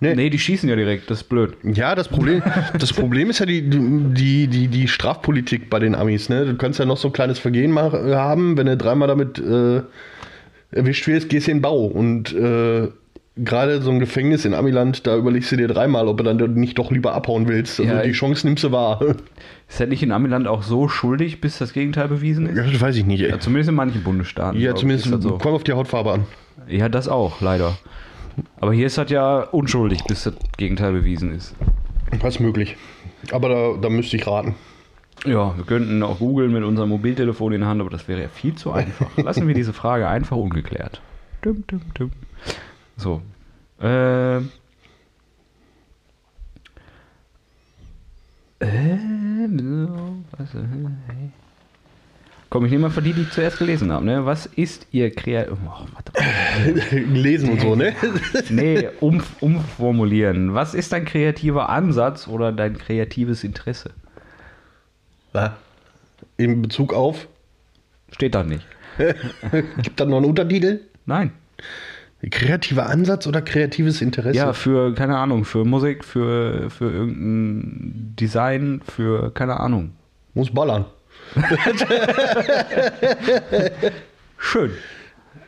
Nee. 0.00 0.14
Nee, 0.14 0.28
die 0.28 0.38
schießen 0.38 0.68
ja 0.68 0.76
direkt, 0.76 1.10
das 1.10 1.22
ist 1.22 1.28
blöd. 1.30 1.54
Ja, 1.62 1.94
das 1.94 2.08
Problem, 2.08 2.42
das 2.78 2.92
Problem 2.92 3.30
ist 3.30 3.38
ja 3.38 3.46
die, 3.46 3.62
die, 3.62 4.46
die, 4.46 4.68
die 4.68 4.88
Strafpolitik 4.88 5.70
bei 5.70 5.78
den 5.78 5.94
Amis. 5.94 6.28
Ne? 6.28 6.44
Du 6.44 6.56
kannst 6.56 6.78
ja 6.78 6.84
noch 6.84 6.98
so 6.98 7.08
ein 7.08 7.12
kleines 7.14 7.38
Vergehen 7.38 7.70
mach, 7.70 7.94
haben, 7.94 8.58
wenn 8.58 8.66
du 8.66 8.76
dreimal 8.76 9.08
damit 9.08 9.38
äh, 9.38 9.80
erwischt 10.70 11.06
wirst, 11.06 11.30
gehst 11.30 11.46
du 11.46 11.52
in 11.52 11.58
den 11.58 11.62
Bau. 11.62 11.86
Und 11.86 12.34
äh, 12.34 12.88
gerade 13.36 13.82
so 13.82 13.90
ein 13.90 14.00
Gefängnis 14.00 14.44
in 14.44 14.54
Amiland, 14.54 15.06
da 15.06 15.16
überlegst 15.16 15.52
du 15.52 15.56
dir 15.56 15.68
dreimal, 15.68 16.08
ob 16.08 16.18
du 16.18 16.24
dann 16.24 16.54
nicht 16.54 16.78
doch 16.78 16.90
lieber 16.90 17.14
abhauen 17.14 17.48
willst. 17.48 17.80
Also 17.80 17.92
Ja, 17.92 18.02
die 18.02 18.12
Chance 18.12 18.46
nimmst 18.46 18.64
du 18.64 18.72
wahr. 18.72 19.00
Ist 19.68 19.80
er 19.80 19.86
nicht 19.86 20.02
in 20.02 20.12
Amiland 20.12 20.46
auch 20.46 20.62
so 20.62 20.88
schuldig, 20.88 21.40
bis 21.40 21.58
das 21.58 21.72
Gegenteil 21.72 22.08
bewiesen 22.08 22.46
ist? 22.46 22.56
Ja, 22.56 22.64
das 22.64 22.80
weiß 22.80 22.96
ich 22.96 23.04
nicht. 23.04 23.20
Ey. 23.20 23.30
Ja, 23.30 23.40
zumindest 23.40 23.68
in 23.68 23.74
manchen 23.74 24.02
Bundesstaaten. 24.02 24.60
Ja, 24.60 24.74
zumindest 24.74 25.08
so. 25.22 25.38
komm 25.38 25.54
auf 25.54 25.64
die 25.64 25.72
Hautfarbe 25.72 26.12
an. 26.12 26.26
Ja, 26.68 26.88
das 26.88 27.08
auch, 27.08 27.40
leider. 27.40 27.76
Aber 28.60 28.72
hier 28.72 28.86
ist 28.86 28.96
das 28.96 29.10
ja 29.10 29.40
unschuldig, 29.40 30.04
bis 30.04 30.24
das 30.24 30.34
Gegenteil 30.56 30.92
bewiesen 30.92 31.34
ist. 31.34 31.54
Das 32.20 32.36
ist 32.36 32.40
möglich. 32.40 32.76
Aber 33.32 33.48
da, 33.48 33.74
da 33.80 33.88
müsste 33.88 34.16
ich 34.16 34.26
raten. 34.26 34.54
Ja, 35.24 35.56
wir 35.56 35.64
könnten 35.64 36.02
auch 36.02 36.18
googeln 36.18 36.52
mit 36.52 36.62
unserem 36.62 36.90
Mobiltelefon 36.90 37.52
in 37.52 37.60
der 37.62 37.70
Hand, 37.70 37.80
aber 37.80 37.90
das 37.90 38.06
wäre 38.06 38.22
ja 38.22 38.28
viel 38.28 38.54
zu 38.54 38.72
einfach. 38.72 39.08
Lassen 39.16 39.48
wir 39.48 39.54
diese 39.54 39.72
Frage 39.72 40.08
einfach 40.08 40.36
ungeklärt. 40.36 41.00
Dum, 41.42 41.64
dum, 41.66 41.80
dum. 41.94 42.10
So. 42.96 43.22
Ähm. 43.80 44.50
So, 48.58 50.16
was, 50.36 50.54
äh, 50.54 50.58
hey. 51.06 51.30
Komm, 52.48 52.64
ich 52.64 52.70
nehme 52.70 52.82
mal 52.82 52.90
für 52.90 53.02
die, 53.02 53.12
die 53.12 53.22
ich 53.22 53.30
zuerst 53.30 53.58
gelesen 53.58 53.92
habe. 53.92 54.04
Ne? 54.04 54.24
Was 54.24 54.46
ist 54.46 54.86
Ihr 54.92 55.14
Kreat... 55.14 55.48
Oh. 55.50 55.56
Lesen 56.92 57.50
und 57.50 57.60
so, 57.60 57.74
ne? 57.76 57.94
Nee, 58.50 58.88
um, 59.00 59.22
umformulieren. 59.40 60.54
Was 60.54 60.74
ist 60.74 60.92
dein 60.92 61.04
kreativer 61.04 61.68
Ansatz 61.68 62.28
oder 62.28 62.52
dein 62.52 62.78
kreatives 62.78 63.44
Interesse? 63.44 63.90
In 66.38 66.62
Bezug 66.62 66.94
auf, 66.94 67.28
Steht 68.12 68.34
da 68.34 68.44
nicht. 68.44 68.66
gibt 69.82 70.00
da 70.00 70.04
noch 70.04 70.18
einen 70.18 70.26
Untertitel? 70.26 70.80
Nein. 71.04 71.32
Kreativer 72.30 72.86
Ansatz 72.88 73.26
oder 73.26 73.42
kreatives 73.42 74.00
Interesse? 74.02 74.36
Ja, 74.38 74.52
für, 74.52 74.94
keine 74.94 75.16
Ahnung, 75.18 75.44
für 75.44 75.64
Musik, 75.64 76.04
für, 76.04 76.70
für 76.70 76.90
irgendein 76.90 78.14
Design, 78.18 78.80
für, 78.88 79.30
keine 79.32 79.60
Ahnung. 79.60 79.92
Muss 80.34 80.50
ballern. 80.52 80.86
Schön. 84.38 84.70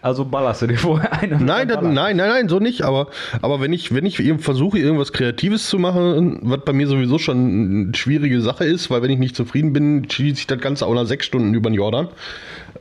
Also 0.00 0.24
ballerst 0.24 0.62
du 0.62 0.68
dir 0.68 0.78
vorher 0.78 1.12
eine. 1.12 1.40
Nein, 1.42 1.66
das, 1.66 1.82
nein, 1.82 2.16
nein, 2.16 2.16
nein, 2.16 2.48
so 2.48 2.60
nicht. 2.60 2.82
Aber, 2.82 3.08
aber 3.42 3.60
wenn 3.60 3.72
ich, 3.72 3.92
wenn 3.92 4.06
ich 4.06 4.20
eben 4.20 4.38
versuche, 4.38 4.78
irgendwas 4.78 5.12
Kreatives 5.12 5.68
zu 5.68 5.78
machen, 5.78 6.38
was 6.42 6.60
bei 6.64 6.72
mir 6.72 6.86
sowieso 6.86 7.18
schon 7.18 7.86
eine 7.86 7.94
schwierige 7.96 8.40
Sache 8.40 8.64
ist, 8.64 8.90
weil 8.90 9.02
wenn 9.02 9.10
ich 9.10 9.18
nicht 9.18 9.34
zufrieden 9.34 9.72
bin, 9.72 10.08
schieße 10.08 10.38
ich 10.40 10.46
das 10.46 10.60
Ganze 10.60 10.86
auch 10.86 10.94
nach 10.94 11.06
sechs 11.06 11.26
Stunden 11.26 11.52
über 11.54 11.68
den 11.68 11.74
Jordan. 11.74 12.08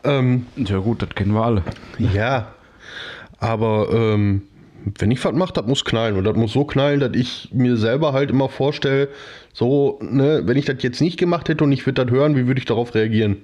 Ähm, 0.04 0.46
Ja 0.58 0.78
gut, 0.78 1.02
das 1.02 1.10
kennen 1.16 1.34
wir 1.34 1.44
alle. 1.44 1.64
ja, 1.98 2.50
aber 3.40 3.90
ähm, 3.92 4.44
wenn 5.00 5.12
ich 5.12 5.24
was 5.24 5.34
mache, 5.34 5.54
das 5.54 5.66
muss 5.66 5.86
knallen. 5.86 6.16
Und 6.16 6.24
das 6.24 6.36
muss 6.36 6.54
so 6.54 6.66
knallen, 6.66 7.00
dass 7.00 7.16
ich 7.16 7.50
mir 7.54 7.78
selber 7.78 8.14
halt 8.14 8.30
immer 8.30 8.50
vorstelle, 8.50 9.10
so, 9.54 10.00
ne, 10.02 10.44
wenn 10.46 10.58
ich 10.58 10.66
das 10.66 10.78
jetzt 10.82 11.02
nicht 11.02 11.18
gemacht 11.18 11.50
hätte 11.50 11.64
und 11.64 11.72
ich 11.72 11.86
würde 11.86 12.06
das 12.06 12.14
hören, 12.14 12.36
wie 12.36 12.48
würde 12.48 12.60
ich 12.60 12.66
darauf 12.66 12.96
reagieren? 12.96 13.38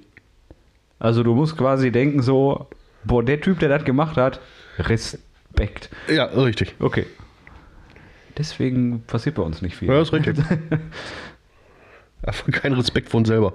Also 0.98 1.22
du 1.22 1.34
musst 1.34 1.56
quasi 1.56 1.90
denken 1.90 2.22
so, 2.22 2.68
boah, 3.04 3.22
der 3.22 3.40
Typ, 3.40 3.58
der 3.58 3.68
das 3.68 3.84
gemacht 3.84 4.16
hat, 4.16 4.40
Respekt. 4.78 5.90
Ja, 6.08 6.24
richtig. 6.24 6.74
Okay. 6.78 7.06
Deswegen 8.38 9.02
passiert 9.06 9.36
bei 9.36 9.42
uns 9.42 9.62
nicht 9.62 9.76
viel. 9.76 9.88
Ja, 9.88 10.00
ist 10.00 10.12
richtig. 10.12 10.38
Einfach 12.22 12.50
kein 12.52 12.72
Respekt 12.72 13.10
vor 13.10 13.18
uns 13.18 13.28
selber. 13.28 13.52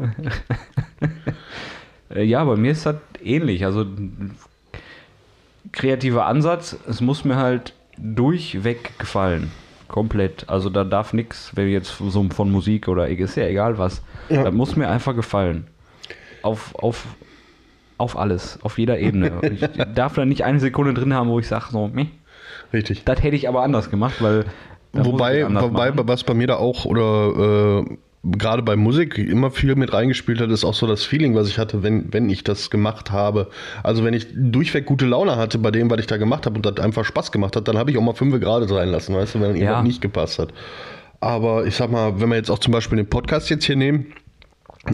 Ja, 2.15 2.43
bei 2.43 2.55
mir 2.55 2.71
ist 2.71 2.85
das 2.85 2.95
ähnlich. 3.23 3.65
Also 3.65 3.85
kreativer 5.71 6.25
Ansatz, 6.25 6.77
es 6.87 7.01
muss 7.01 7.25
mir 7.25 7.37
halt 7.37 7.73
durchweg 7.97 8.97
gefallen. 8.97 9.51
Komplett. 9.87 10.47
Also 10.47 10.69
da 10.69 10.83
darf 10.83 11.13
nichts, 11.13 11.51
wenn 11.55 11.67
jetzt 11.67 11.97
so 11.97 12.23
von 12.29 12.51
Musik 12.51 12.87
oder 12.87 13.07
ist 13.09 13.35
ja 13.35 13.47
egal 13.47 13.77
was, 13.77 14.01
Ja. 14.29 14.43
das 14.43 14.53
muss 14.53 14.75
mir 14.75 14.87
einfach 14.87 15.15
gefallen. 15.15 15.67
Auf, 16.43 16.75
auf, 16.75 17.05
auf 17.97 18.17
alles, 18.17 18.59
auf 18.61 18.77
jeder 18.77 18.99
Ebene. 18.99 19.31
ich 19.41 19.67
darf 19.95 20.13
da 20.13 20.25
nicht 20.25 20.43
eine 20.43 20.59
Sekunde 20.59 20.93
drin 20.93 21.13
haben, 21.13 21.29
wo 21.29 21.39
ich 21.39 21.47
sage, 21.47 21.65
so, 21.71 21.87
meh, 21.87 22.07
Richtig. 22.71 23.03
das 23.03 23.21
hätte 23.23 23.35
ich 23.35 23.47
aber 23.47 23.63
anders 23.63 23.89
gemacht, 23.89 24.21
weil. 24.21 24.45
Wobei, 24.91 25.45
wobei 25.47 25.91
machen. 25.91 26.07
was 26.07 26.23
bei 26.23 26.33
mir 26.33 26.47
da 26.47 26.55
auch 26.55 26.85
oder 26.85 27.83
äh, 27.85 27.97
gerade 28.23 28.61
bei 28.63 28.75
Musik 28.75 29.17
immer 29.17 29.49
viel 29.49 29.75
mit 29.75 29.93
reingespielt 29.93 30.41
hat, 30.41 30.49
ist 30.49 30.65
auch 30.65 30.73
so 30.73 30.87
das 30.87 31.03
Feeling, 31.03 31.35
was 31.35 31.47
ich 31.47 31.57
hatte, 31.57 31.83
wenn, 31.83 32.11
wenn 32.13 32.29
ich 32.29 32.43
das 32.43 32.69
gemacht 32.69 33.11
habe. 33.11 33.47
Also 33.83 34.03
wenn 34.03 34.13
ich 34.13 34.27
durchweg 34.35 34.85
gute 34.85 35.05
Laune 35.05 35.37
hatte 35.37 35.57
bei 35.57 35.71
dem, 35.71 35.89
was 35.89 35.99
ich 35.99 36.07
da 36.07 36.17
gemacht 36.17 36.45
habe 36.45 36.57
und 36.57 36.65
das 36.65 36.83
einfach 36.83 37.05
Spaß 37.05 37.31
gemacht 37.31 37.55
hat, 37.55 37.67
dann 37.67 37.77
habe 37.77 37.91
ich 37.91 37.97
auch 37.97 38.01
mal 38.01 38.13
fünf 38.13 38.37
gerade 38.39 38.67
sein 38.67 38.89
lassen, 38.89 39.15
weißt 39.15 39.35
du, 39.35 39.39
wenn 39.39 39.49
dann 39.49 39.55
Ja. 39.57 39.63
irgendwas 39.63 39.83
nicht 39.83 40.01
gepasst 40.01 40.37
hat. 40.39 40.53
Aber 41.21 41.65
ich 41.65 41.75
sag 41.75 41.91
mal, 41.91 42.19
wenn 42.19 42.29
wir 42.29 42.35
jetzt 42.35 42.49
auch 42.49 42.59
zum 42.59 42.73
Beispiel 42.73 42.97
den 42.97 43.07
Podcast 43.09 43.49
jetzt 43.49 43.65
hier 43.65 43.75
nehmen, 43.77 44.07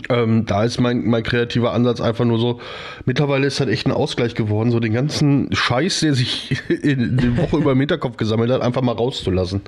ähm, 0.10 0.46
da 0.46 0.64
ist 0.64 0.80
mein, 0.80 1.06
mein 1.06 1.24
kreativer 1.24 1.72
Ansatz 1.74 2.02
einfach 2.02 2.26
nur 2.26 2.40
so, 2.40 2.60
mittlerweile 3.06 3.46
ist 3.48 3.60
das 3.60 3.68
echt 3.68 3.86
ein 3.86 3.92
Ausgleich 3.92 4.34
geworden, 4.36 4.72
so 4.72 4.80
den 4.80 4.94
ganzen 4.94 5.50
Scheiß, 5.54 6.00
der 6.02 6.14
sich 6.16 6.58
in 6.70 7.18
der 7.18 7.38
Woche 7.38 7.58
über 7.58 7.72
im 7.72 7.80
Hinterkopf 7.80 8.18
gesammelt 8.18 8.52
hat, 8.52 8.62
einfach 8.62 8.82
mal 8.82 8.94
rauszulassen. 8.94 9.62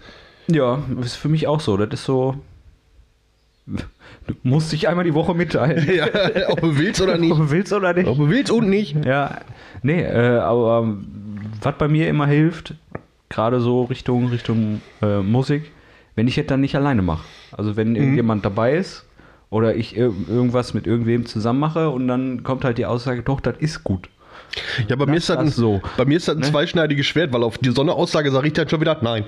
Ja, 0.47 0.81
ist 1.01 1.15
für 1.15 1.29
mich 1.29 1.47
auch 1.47 1.59
so. 1.59 1.77
Das 1.77 1.89
ist 1.99 2.05
so. 2.05 2.35
Du 3.67 4.33
musst 4.43 4.71
dich 4.71 4.87
einmal 4.87 5.03
die 5.03 5.13
Woche 5.13 5.33
mitteilen. 5.33 5.87
Ja, 5.93 6.07
ob 6.49 6.61
du 6.61 6.77
willst 6.77 7.01
oder 7.01 7.17
nicht. 7.17 7.31
Ob 7.31 7.37
du 7.37 7.51
willst 7.51 7.73
oder 7.73 7.93
nicht. 7.93 8.07
Ob 8.07 8.17
du 8.17 8.29
willst 8.29 8.51
und 8.51 8.69
nicht. 8.69 9.05
Ja, 9.05 9.39
nee, 9.83 10.01
äh, 10.01 10.37
aber 10.37 10.83
ähm, 10.83 11.07
was 11.61 11.75
bei 11.77 11.87
mir 11.87 12.07
immer 12.07 12.27
hilft, 12.27 12.75
gerade 13.29 13.59
so 13.59 13.83
Richtung, 13.83 14.27
Richtung 14.27 14.81
äh, 15.01 15.19
Musik, 15.19 15.71
wenn 16.15 16.27
ich 16.27 16.35
das 16.35 16.45
dann 16.45 16.61
nicht 16.61 16.75
alleine 16.75 17.01
mache. 17.01 17.25
Also 17.51 17.75
wenn 17.75 17.95
irgendjemand 17.95 18.45
dabei 18.45 18.75
ist 18.75 19.05
oder 19.49 19.75
ich 19.75 19.95
ir 19.95 20.13
irgendwas 20.29 20.73
mit 20.73 20.87
irgendwem 20.87 21.25
zusammen 21.25 21.59
mache 21.59 21.89
und 21.89 22.07
dann 22.07 22.43
kommt 22.43 22.63
halt 22.63 22.77
die 22.77 22.85
Aussage, 22.85 23.21
doch, 23.21 23.39
das 23.41 23.57
ist 23.59 23.83
gut. 23.83 24.09
Ja, 24.87 24.95
bei 24.95 25.05
mir, 25.05 25.17
ist 25.17 25.29
das 25.29 25.37
ein, 25.37 25.45
das 25.47 25.55
so. 25.55 25.81
bei 25.97 26.05
mir 26.05 26.17
ist 26.17 26.27
das 26.27 26.35
ein 26.37 26.43
zweischneidiges 26.43 27.05
Schwert, 27.05 27.33
weil 27.33 27.43
auf 27.43 27.57
die 27.57 27.69
so 27.71 27.81
eine 27.81 27.93
Aussage 27.93 28.31
sage 28.31 28.47
ich 28.47 28.53
dann 28.53 28.67
schon 28.69 28.81
wieder 28.81 28.97
nein. 29.01 29.23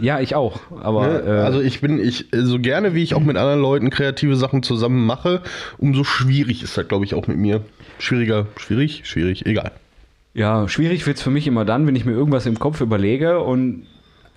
Ja, 0.00 0.20
ich 0.20 0.34
auch. 0.34 0.60
Aber 0.82 1.06
Ne? 1.08 1.22
äh, 1.26 1.30
also 1.42 1.60
ich 1.60 1.80
bin, 1.80 1.98
ich, 1.98 2.26
so 2.32 2.58
gerne 2.58 2.94
wie 2.94 3.02
ich 3.02 3.14
auch 3.14 3.20
mit 3.20 3.36
anderen 3.36 3.60
Leuten 3.60 3.90
kreative 3.90 4.36
Sachen 4.36 4.62
zusammen 4.62 5.04
mache, 5.06 5.42
umso 5.78 6.04
schwierig 6.04 6.62
ist 6.62 6.76
das, 6.76 6.88
glaube 6.88 7.04
ich, 7.04 7.14
auch 7.14 7.26
mit 7.26 7.36
mir. 7.36 7.60
Schwieriger, 7.98 8.46
schwierig, 8.56 9.02
schwierig, 9.04 9.46
egal. 9.46 9.72
Ja, 10.34 10.66
schwierig 10.68 11.06
wird 11.06 11.16
es 11.18 11.22
für 11.22 11.30
mich 11.30 11.46
immer 11.46 11.64
dann, 11.64 11.86
wenn 11.86 11.94
ich 11.94 12.04
mir 12.04 12.12
irgendwas 12.12 12.44
im 12.46 12.58
Kopf 12.58 12.80
überlege 12.80 13.40
und 13.40 13.86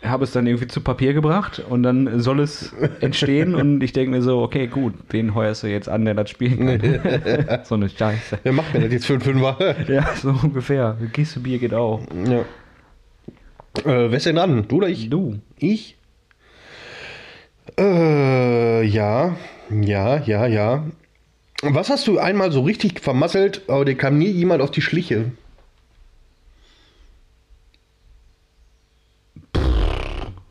habe 0.04 0.24
es 0.24 0.32
dann 0.32 0.46
irgendwie 0.46 0.68
zu 0.68 0.82
Papier 0.82 1.14
gebracht 1.14 1.64
und 1.68 1.84
dann 1.84 2.20
soll 2.20 2.40
es 2.40 2.74
entstehen 3.02 3.56
und 3.56 3.82
ich 3.82 3.94
denke 3.94 4.12
mir 4.12 4.22
so, 4.22 4.42
okay, 4.42 4.68
gut, 4.68 4.94
wen 5.10 5.34
heuerst 5.34 5.64
du 5.64 5.68
jetzt 5.68 5.90
an, 5.90 6.06
der 6.06 6.14
das 6.14 6.30
spielen 6.30 6.80
kann? 6.80 7.60
so 7.64 7.76
eine 7.76 7.90
Scheiße. 7.90 8.40
Wer 8.44 8.54
macht 8.54 8.74
mir 8.74 8.82
das 8.82 8.92
jetzt 8.94 9.06
für 9.08 9.14
einen 9.14 9.22
Fünfer? 9.22 9.58
Ja, 9.88 10.08
so 10.16 10.30
ungefähr. 10.44 10.98
Kiste 11.14 11.40
Bier 11.40 11.58
geht 11.60 11.74
auch. 11.74 12.02
ja. 12.30 12.42
Äh, 13.80 14.10
wer 14.10 14.14
ist 14.14 14.26
denn 14.26 14.36
dran? 14.36 14.66
Du 14.68 14.78
oder 14.78 14.90
ich? 14.90 15.10
Du. 15.10 15.40
Ich? 15.58 15.98
Äh, 17.78 18.84
ja, 18.84 19.36
ja, 19.70 20.18
ja, 20.18 20.48
ja. 20.48 20.84
Was 21.62 21.90
hast 21.90 22.08
du 22.08 22.20
einmal 22.20 22.52
so 22.52 22.62
richtig 22.62 23.00
vermasselt, 23.00 23.64
aber 23.68 23.86
dir 23.86 23.96
kam 23.96 24.18
nie 24.18 24.30
jemand 24.30 24.62
auf 24.62 24.72
die 24.72 24.82
Schliche? 24.82 25.32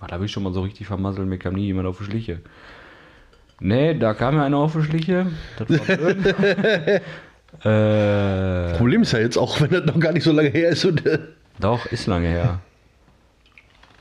Was 0.07 0.13
habe 0.13 0.25
ich 0.27 0.31
schon 0.31 0.45
mal 0.45 0.53
so 0.53 0.63
richtig 0.63 0.87
vermasselt? 0.87 1.27
Mir 1.27 1.39
kam 1.39 1.55
nie 1.55 1.65
jemand 1.67 1.89
auf 1.89 1.99
die 1.99 2.05
Schliche. 2.05 2.41
Nee, 3.59 3.95
da 3.95 4.15
kam 4.15 4.37
mir 4.37 4.45
einer 4.45 4.59
auf 4.59 4.73
die 4.75 4.85
Schliche. 4.85 5.27
Das 5.59 5.69
war 5.69 5.97
blöd. 5.97 6.27
äh, 7.65 8.77
Problem 8.77 9.03
ist 9.03 9.13
ja 9.13 9.19
jetzt 9.19 9.37
auch, 9.37 9.61
wenn 9.61 9.71
das 9.71 9.85
noch 9.85 9.99
gar 9.99 10.13
nicht 10.13 10.23
so 10.23 10.31
lange 10.31 10.51
her 10.51 10.69
ist 10.69 10.85
und 10.85 11.05
äh, 11.07 11.19
Doch, 11.59 11.87
ist 11.87 12.07
lange 12.07 12.29
her. 12.29 12.61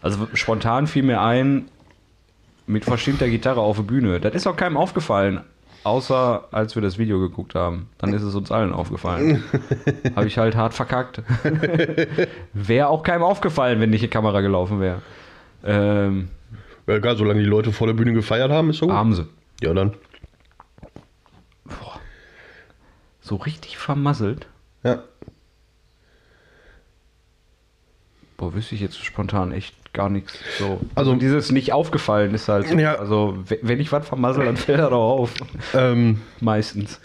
Also 0.03 0.27
spontan 0.35 0.85
fiel 0.85 1.01
mir 1.01 1.21
ein, 1.21 1.69
mit 2.67 2.85
verstimmter 2.85 3.27
Gitarre 3.27 3.61
auf 3.61 3.77
der 3.77 3.83
Bühne. 3.83 4.19
Das 4.19 4.35
ist 4.35 4.45
auch 4.45 4.55
keinem 4.55 4.77
aufgefallen, 4.77 5.41
außer 5.83 6.49
als 6.51 6.75
wir 6.75 6.83
das 6.83 6.99
Video 6.99 7.19
geguckt 7.19 7.55
haben. 7.55 7.89
Dann 7.97 8.13
ist 8.13 8.21
es 8.21 8.35
uns 8.35 8.51
allen 8.51 8.73
aufgefallen. 8.73 9.43
Habe 10.15 10.27
ich 10.27 10.37
halt 10.37 10.55
hart 10.55 10.75
verkackt. 10.75 11.23
wäre 12.53 12.89
auch 12.89 13.01
keinem 13.01 13.23
aufgefallen, 13.23 13.79
wenn 13.79 13.89
nicht 13.89 14.03
die 14.03 14.07
Kamera 14.07 14.41
gelaufen 14.41 14.79
wäre. 14.79 15.01
Ähm, 15.65 16.29
ja, 16.87 16.95
egal, 16.95 17.17
solange 17.17 17.39
die 17.39 17.45
Leute 17.49 17.71
vor 17.71 17.87
der 17.87 17.93
Bühne 17.95 18.13
gefeiert 18.13 18.51
haben, 18.51 18.69
ist 18.69 18.77
so. 18.77 18.85
gut. 18.87 18.95
haben 18.95 19.13
sie. 19.13 19.27
Ja, 19.61 19.73
dann. 19.73 19.93
So 23.21 23.37
richtig 23.37 23.77
vermasselt. 23.77 24.45
Ja. 24.83 25.01
Boah, 28.37 28.53
wüsste 28.53 28.75
ich 28.75 28.81
jetzt 28.81 29.03
spontan 29.03 29.51
echt 29.51 29.73
gar 29.93 30.09
nichts. 30.09 30.37
So. 30.59 30.65
Also- 30.65 31.11
Also 31.11 31.15
dieses 31.15 31.51
nicht 31.51 31.73
aufgefallen 31.73 32.35
ist 32.35 32.47
halt 32.49 32.67
so. 32.67 32.75
Ja. 32.77 32.95
Also 32.95 33.37
wenn 33.61 33.79
ich 33.79 33.91
was 33.91 34.07
vermassel, 34.07 34.45
dann 34.45 34.57
fällt 34.57 34.79
er 34.79 34.89
doch 34.91 34.99
auf. 35.19 35.33
Ähm, 35.73 36.21
Meistens. 36.41 36.99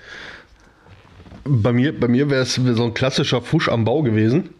bei 1.45 1.73
mir, 1.73 1.99
bei 1.99 2.09
mir 2.09 2.29
wäre 2.29 2.43
es 2.43 2.55
so 2.57 2.85
ein 2.85 2.93
klassischer 2.95 3.41
Fusch 3.41 3.69
am 3.69 3.85
Bau 3.85 4.03
gewesen. 4.03 4.51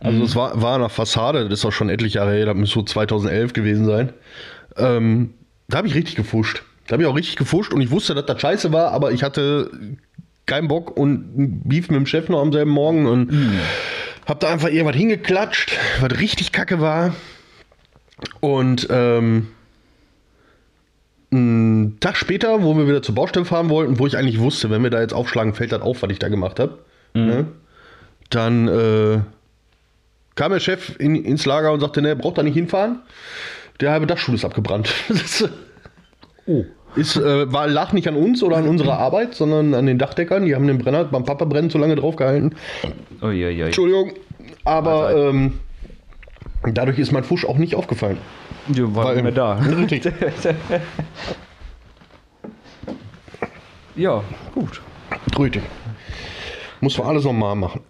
Also 0.00 0.22
es 0.22 0.36
war, 0.36 0.60
war 0.60 0.74
eine 0.76 0.88
Fassade, 0.88 1.48
das 1.48 1.60
ist 1.60 1.64
auch 1.64 1.72
schon 1.72 1.88
etliche 1.88 2.18
Jahre 2.18 2.34
her, 2.34 2.46
das 2.46 2.56
müsste 2.56 2.74
so 2.74 2.82
2011 2.82 3.52
gewesen 3.52 3.86
sein. 3.86 4.12
Ähm, 4.76 5.34
da 5.68 5.78
habe 5.78 5.88
ich 5.88 5.94
richtig 5.94 6.16
gefuscht. 6.16 6.62
Da 6.86 6.92
habe 6.92 7.02
ich 7.02 7.08
auch 7.08 7.16
richtig 7.16 7.36
gefuscht 7.36 7.72
und 7.72 7.80
ich 7.80 7.90
wusste, 7.90 8.14
dass 8.14 8.26
das 8.26 8.40
scheiße 8.40 8.72
war, 8.72 8.92
aber 8.92 9.12
ich 9.12 9.22
hatte 9.22 9.70
keinen 10.44 10.68
Bock 10.68 10.96
und 10.96 11.64
Beef 11.64 11.88
mit 11.88 11.98
dem 11.98 12.06
Chef 12.06 12.28
noch 12.28 12.40
am 12.40 12.52
selben 12.52 12.70
Morgen 12.70 13.06
und 13.06 13.32
hab 14.26 14.40
da 14.40 14.52
einfach 14.52 14.68
irgendwas 14.68 14.96
hingeklatscht, 14.96 15.76
was 16.00 16.20
richtig 16.20 16.52
kacke 16.52 16.80
war. 16.80 17.14
Und 18.40 18.86
ähm, 18.90 19.48
einen 21.32 21.98
Tag 22.00 22.16
später, 22.16 22.62
wo 22.62 22.76
wir 22.76 22.86
wieder 22.86 23.02
zur 23.02 23.14
Baustelle 23.14 23.44
fahren 23.44 23.68
wollten, 23.68 23.98
wo 23.98 24.06
ich 24.06 24.16
eigentlich 24.16 24.38
wusste, 24.38 24.70
wenn 24.70 24.82
wir 24.82 24.90
da 24.90 25.00
jetzt 25.00 25.12
aufschlagen, 25.12 25.54
fällt 25.54 25.72
das 25.72 25.82
auf, 25.82 26.02
was 26.02 26.10
ich 26.10 26.18
da 26.18 26.28
gemacht 26.28 26.60
habe. 26.60 26.78
Ne? 27.26 27.46
Dann 28.30 28.68
äh, 28.68 29.20
kam 30.36 30.52
der 30.52 30.60
Chef 30.60 30.94
in, 31.00 31.16
ins 31.16 31.44
Lager 31.46 31.72
und 31.72 31.80
sagte, 31.80 32.00
ne, 32.02 32.14
braucht 32.14 32.38
da 32.38 32.42
nicht 32.44 32.54
hinfahren. 32.54 33.00
Der 33.80 33.90
halbe 33.90 34.06
Dachstuhl 34.06 34.34
ist 34.36 34.44
abgebrannt. 34.44 34.94
Das 35.08 35.20
ist, 35.42 35.50
Oh. 36.46 36.64
ist, 36.94 37.16
äh, 37.16 37.52
war, 37.52 37.66
lag 37.66 37.92
nicht 37.92 38.06
an 38.06 38.14
uns 38.14 38.40
oder 38.42 38.56
an 38.58 38.68
unserer 38.68 38.98
Arbeit, 38.98 39.34
sondern 39.34 39.74
an 39.74 39.86
den 39.86 39.98
Dachdeckern. 39.98 40.46
Die 40.46 40.54
haben 40.54 40.66
den 40.68 40.78
Brenner 40.78 41.04
beim 41.04 41.24
Papa 41.24 41.44
brennen 41.44 41.70
zu 41.70 41.78
lange 41.78 41.96
draufgehalten. 41.96 42.54
Uiuiui. 43.20 43.62
Entschuldigung. 43.62 44.12
Aber 44.64 45.12
ähm, 45.16 45.58
dadurch 46.72 46.98
ist 47.00 47.10
mein 47.10 47.24
Fusch 47.24 47.44
auch 47.44 47.58
nicht 47.58 47.74
aufgefallen. 47.74 48.18
Ja, 48.72 48.94
war 48.94 49.06
Weil- 49.06 49.14
nicht 49.16 49.24
mehr 49.24 49.32
da. 49.32 49.54
Richtig. 49.58 50.04
Ja, 53.96 54.22
gut. 54.54 54.82
Richtig. 55.38 55.62
Muss 56.82 56.98
man 56.98 57.06
alles 57.08 57.24
nochmal 57.24 57.56
machen. 57.56 57.80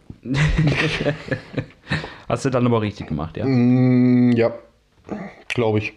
Hast 2.28 2.44
du 2.44 2.50
dann 2.50 2.66
aber 2.66 2.80
richtig 2.82 3.06
gemacht, 3.06 3.36
ja? 3.36 3.44
Mm, 3.46 4.32
ja, 4.32 4.52
glaube 5.48 5.78
ich. 5.78 5.92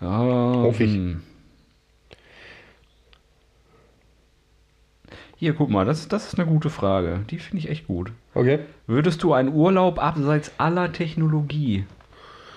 Ja. 0.00 0.08
Hoffe 0.18 0.84
ich. 0.84 0.94
hm. 0.94 1.22
Hier, 5.36 5.54
guck 5.54 5.70
mal, 5.70 5.84
das, 5.84 6.06
das 6.08 6.28
ist 6.28 6.38
eine 6.38 6.46
gute 6.48 6.70
Frage. 6.70 7.20
Die 7.30 7.38
finde 7.38 7.58
ich 7.64 7.68
echt 7.70 7.86
gut. 7.88 8.12
Okay. 8.34 8.60
Würdest 8.86 9.22
du 9.22 9.32
einen 9.32 9.52
Urlaub 9.52 9.98
abseits 10.02 10.52
aller 10.58 10.92
Technologie 10.92 11.84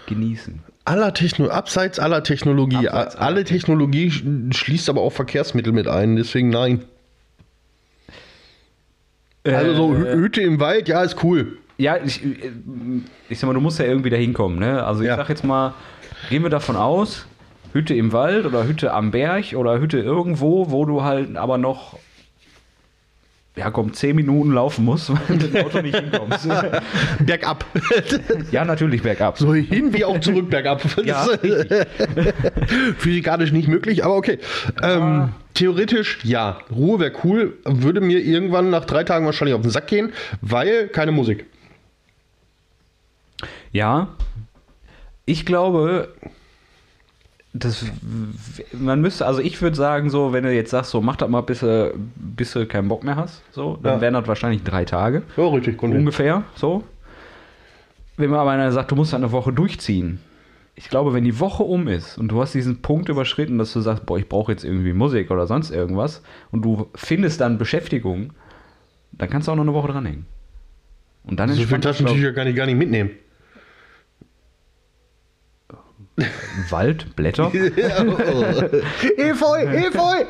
genießen? 0.07 0.59
Aller 0.85 1.13
Techno 1.15 1.47
abseits 1.47 1.97
aller 1.97 2.21
Technologie. 2.21 2.87
Abseits 2.87 3.15
aller 3.15 3.25
Alle 3.25 3.43
Technologie 3.43 4.09
sch- 4.09 4.53
schließt 4.53 4.87
aber 4.89 5.01
auch 5.01 5.09
Verkehrsmittel 5.11 5.73
mit 5.73 5.87
ein, 5.87 6.15
deswegen 6.15 6.49
nein. 6.49 6.85
Also 9.45 9.73
so 9.75 9.93
Hü- 9.93 10.13
Hütte 10.15 10.41
im 10.41 10.59
Wald, 10.59 10.87
ja, 10.87 11.01
ist 11.03 11.23
cool. 11.23 11.57
Ja, 11.77 11.97
ich, 12.03 12.23
äh, 12.25 12.29
ich 13.29 13.37
sag 13.39 13.47
mal, 13.47 13.53
du 13.53 13.59
musst 13.61 13.79
ja 13.79 13.85
irgendwie 13.85 14.09
da 14.09 14.17
hinkommen, 14.17 14.59
ne? 14.59 14.83
Also 14.83 15.01
ich 15.01 15.07
Ja. 15.07 15.17
sag 15.17 15.29
jetzt 15.29 15.43
mal, 15.43 15.73
gehen 16.29 16.41
wir 16.43 16.49
davon 16.49 16.75
aus, 16.75 17.27
Hütte 17.73 17.93
im 17.93 18.13
Wald 18.13 18.45
oder 18.45 18.65
Hütte 18.65 18.93
am 18.93 19.11
Berg 19.11 19.53
oder 19.55 19.79
Hütte 19.79 19.99
irgendwo, 19.99 20.71
wo 20.71 20.85
du 20.85 21.03
halt 21.03 21.35
aber 21.35 21.57
noch 21.57 21.97
ja 23.55 23.71
komm, 23.71 23.93
10 23.93 24.15
Minuten 24.15 24.51
laufen 24.51 24.85
musst, 24.85 25.09
weil 25.29 25.37
du 25.37 25.45
mit 25.45 25.53
dem 25.53 25.65
Auto 25.65 25.81
nicht 25.81 25.97
hinkommst. 25.97 26.47
Bergab. 27.25 27.65
ja, 28.51 28.65
natürlich 28.65 29.01
bergab. 29.01 29.37
So 29.37 29.53
hin 29.53 29.93
wie 29.93 30.05
auch 30.05 30.19
zurück 30.19 30.49
bergab. 30.49 30.81
Ja, 31.03 31.25
ist 31.25 31.85
physikalisch 32.97 33.51
nicht 33.51 33.67
möglich, 33.67 34.03
aber 34.03 34.15
okay. 34.15 34.39
Ähm, 34.81 35.29
theoretisch 35.53 36.19
ja. 36.23 36.59
Ruhe 36.73 36.99
wäre 36.99 37.13
cool. 37.23 37.57
Würde 37.63 38.01
mir 38.01 38.19
irgendwann 38.19 38.69
nach 38.69 38.85
drei 38.85 39.03
Tagen 39.03 39.25
wahrscheinlich 39.25 39.55
auf 39.55 39.61
den 39.61 39.71
Sack 39.71 39.87
gehen, 39.87 40.11
weil 40.41 40.87
keine 40.87 41.11
Musik. 41.11 41.45
Ja, 43.71 44.09
ich 45.25 45.45
glaube, 45.45 46.13
das, 47.57 47.85
man 48.73 48.99
müsste, 49.01 49.25
also 49.25 49.39
ich 49.39 49.61
würde 49.61 49.77
sagen, 49.77 50.09
so, 50.09 50.33
wenn 50.33 50.43
du 50.43 50.53
jetzt 50.53 50.71
sagst, 50.71 50.91
so, 50.91 50.99
mach 51.01 51.15
das 51.15 51.29
mal, 51.29 51.41
bis 51.41 51.61
du, 51.61 51.93
bis 52.15 52.51
du 52.51 52.65
keinen 52.65 52.89
Bock 52.89 53.03
mehr 53.03 53.15
hast, 53.15 53.41
so, 53.51 53.77
dann 53.81 53.95
Ja. 53.95 54.01
wären 54.01 54.13
das 54.13 54.27
wahrscheinlich 54.27 54.63
drei 54.63 54.83
Tage, 54.83 55.23
Ja, 55.37 55.47
richtig. 55.47 55.77
Kunde. 55.77 55.97
ungefähr, 55.97 56.43
so. 56.55 56.83
Wenn 58.17 58.29
man 58.29 58.39
aber 58.39 58.51
einer 58.51 58.71
sagt, 58.71 58.91
du 58.91 58.95
musst 58.95 59.13
eine 59.13 59.31
Woche 59.31 59.53
durchziehen, 59.53 60.19
ich 60.75 60.89
glaube, 60.89 61.13
wenn 61.13 61.23
die 61.23 61.39
Woche 61.39 61.63
um 61.63 61.87
ist 61.87 62.17
und 62.17 62.27
du 62.27 62.41
hast 62.41 62.53
diesen 62.53 62.81
Punkt 62.81 63.07
überschritten, 63.07 63.57
dass 63.57 63.71
du 63.71 63.79
sagst, 63.79 64.05
boah, 64.05 64.17
ich 64.17 64.27
brauche 64.27 64.51
jetzt 64.51 64.65
irgendwie 64.65 64.91
Musik 64.91 65.31
oder 65.31 65.47
sonst 65.47 65.71
irgendwas 65.71 66.21
und 66.51 66.63
du 66.65 66.87
findest 66.95 67.39
dann 67.39 67.57
Beschäftigung, 67.57 68.31
dann 69.13 69.29
kannst 69.29 69.47
du 69.47 69.53
auch 69.53 69.55
noch 69.55 69.63
eine 69.63 69.73
Woche 69.73 69.93
dranhängen. 69.93 70.25
Und 71.23 71.39
dann 71.39 71.49
So 71.53 71.63
viele 71.63 71.79
Taschentücher 71.79 72.33
kann 72.33 72.47
ich 72.47 72.55
gar 72.55 72.65
nicht 72.65 72.77
mitnehmen. 72.77 73.11
Wald, 76.69 77.15
Blätter. 77.15 77.51
Efeu, 79.17 79.59
Efeu! 79.59 80.25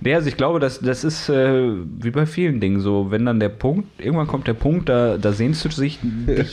Nee, 0.00 0.14
also 0.14 0.28
ich 0.28 0.36
glaube, 0.36 0.60
das, 0.60 0.80
das 0.80 1.04
ist 1.04 1.28
äh, 1.28 1.72
wie 1.98 2.10
bei 2.10 2.26
vielen 2.26 2.60
Dingen 2.60 2.80
so, 2.80 3.10
wenn 3.10 3.24
dann 3.24 3.40
der 3.40 3.48
Punkt, 3.48 3.88
irgendwann 3.98 4.26
kommt 4.26 4.46
der 4.46 4.54
Punkt, 4.54 4.88
da, 4.88 5.16
da 5.16 5.32
sehnst 5.32 5.64
du 5.64 5.68
dich 5.68 5.98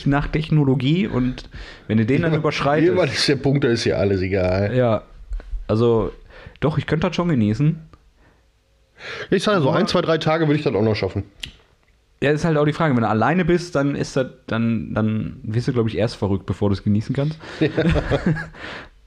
nach 0.06 0.28
Technologie 0.28 1.06
und 1.06 1.48
wenn 1.86 1.98
du 1.98 2.06
den 2.06 2.22
dann 2.22 2.32
Irgendwann 2.32 2.40
überschreitest. 2.40 3.14
ist 3.14 3.28
der 3.28 3.36
Punkt, 3.36 3.64
da 3.64 3.68
ist 3.68 3.84
ja 3.84 3.96
alles 3.96 4.22
egal. 4.22 4.74
Ja, 4.74 5.02
also 5.68 6.10
doch, 6.60 6.78
ich 6.78 6.86
könnte 6.86 7.06
das 7.06 7.16
schon 7.16 7.28
genießen. 7.28 7.78
Ich 9.30 9.42
sage 9.42 9.60
so, 9.60 9.70
ein, 9.70 9.86
zwei, 9.86 10.00
drei 10.00 10.18
Tage 10.18 10.46
würde 10.46 10.58
ich 10.58 10.64
das 10.64 10.74
auch 10.74 10.82
noch 10.82 10.94
schaffen. 10.94 11.24
Ja, 12.22 12.30
ist 12.30 12.44
halt 12.44 12.56
auch 12.56 12.64
die 12.64 12.72
Frage, 12.72 12.94
wenn 12.94 13.02
du 13.02 13.08
alleine 13.08 13.44
bist, 13.44 13.74
dann 13.74 13.94
ist 13.94 14.16
das, 14.16 14.28
dann, 14.46 14.94
dann 14.94 15.36
wirst 15.42 15.68
du, 15.68 15.72
glaube 15.72 15.88
ich, 15.90 15.98
erst 15.98 16.16
verrückt, 16.16 16.46
bevor 16.46 16.70
du 16.70 16.74
es 16.74 16.82
genießen 16.82 17.14
kannst. 17.14 17.38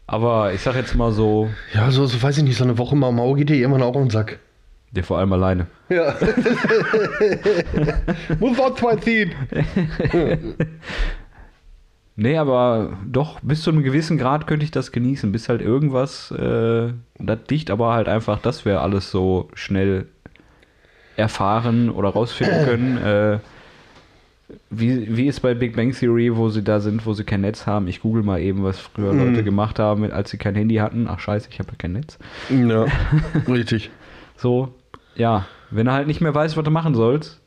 Aber 0.07 0.53
ich 0.53 0.61
sag 0.61 0.75
jetzt 0.75 0.95
mal 0.95 1.11
so, 1.11 1.49
Ja, 1.73 1.91
so, 1.91 2.05
so 2.05 2.21
weiß 2.21 2.37
ich 2.37 2.43
nicht, 2.43 2.57
so 2.57 2.63
eine 2.63 2.77
Woche 2.77 2.95
mal 2.95 3.11
Mau 3.11 3.33
geht 3.33 3.49
dir 3.49 3.57
irgendwann 3.57 3.83
auch 3.83 3.95
auf 3.95 4.01
den 4.01 4.09
Sack. 4.09 4.39
der 4.91 5.03
vor 5.03 5.17
allem 5.17 5.33
alleine. 5.33 5.67
Ja. 5.89 6.15
Muss 8.39 8.59
auch 8.59 8.75
zwei 8.75 8.95
ziehen. 8.97 9.31
Nee, 12.19 12.35
aber 12.37 12.97
doch, 13.05 13.39
bis 13.41 13.61
zu 13.61 13.69
einem 13.69 13.83
gewissen 13.83 14.17
Grad 14.17 14.47
könnte 14.47 14.63
ich 14.63 14.71
das 14.71 14.91
genießen, 14.91 15.31
bis 15.31 15.49
halt 15.49 15.61
irgendwas, 15.61 16.31
äh, 16.31 16.91
das 17.19 17.43
dicht 17.47 17.69
aber 17.69 17.93
halt 17.93 18.09
einfach, 18.09 18.41
dass 18.41 18.65
wir 18.65 18.81
alles 18.81 19.11
so 19.11 19.49
schnell 19.53 20.07
erfahren 21.17 21.89
oder 21.89 22.09
rausfinden 22.09 22.62
können. 22.65 22.97
Äh, 22.97 23.39
wie, 24.69 25.17
wie 25.17 25.27
ist 25.27 25.41
bei 25.41 25.53
Big 25.53 25.75
Bang 25.75 25.91
Theory, 25.91 26.36
wo 26.38 26.47
sie 26.50 26.63
da 26.63 26.79
sind, 26.79 27.05
wo 27.05 27.12
sie 27.13 27.25
kein 27.25 27.41
Netz 27.41 27.65
haben? 27.67 27.88
Ich 27.89 28.00
google 28.00 28.24
mal 28.24 28.39
eben, 28.39 28.63
was 28.63 28.79
früher 28.79 29.12
Mhm. 29.13 29.19
Leute 29.19 29.43
gemacht 29.43 29.77
haben, 29.77 30.09
als 30.09 30.29
sie 30.29 30.38
kein 30.38 30.55
Handy 30.55 30.75
hatten. 30.75 31.07
Ach 31.09 31.19
scheiße, 31.19 31.50
ich 31.51 31.59
habe 31.59 31.69
ja 31.71 31.75
kein 31.77 31.91
Netz. 31.93 32.17
Ja, 32.50 32.86
richtig. 33.47 33.91
So, 34.38 34.74
ja, 35.15 35.45
wenn 35.69 35.88
du 35.88 35.91
halt 35.91 36.07
nicht 36.07 36.21
mehr 36.21 36.33
weißt, 36.33 36.55
was 36.55 36.63
du 36.63 36.71
machen 36.71 36.95
sollst 36.95 37.41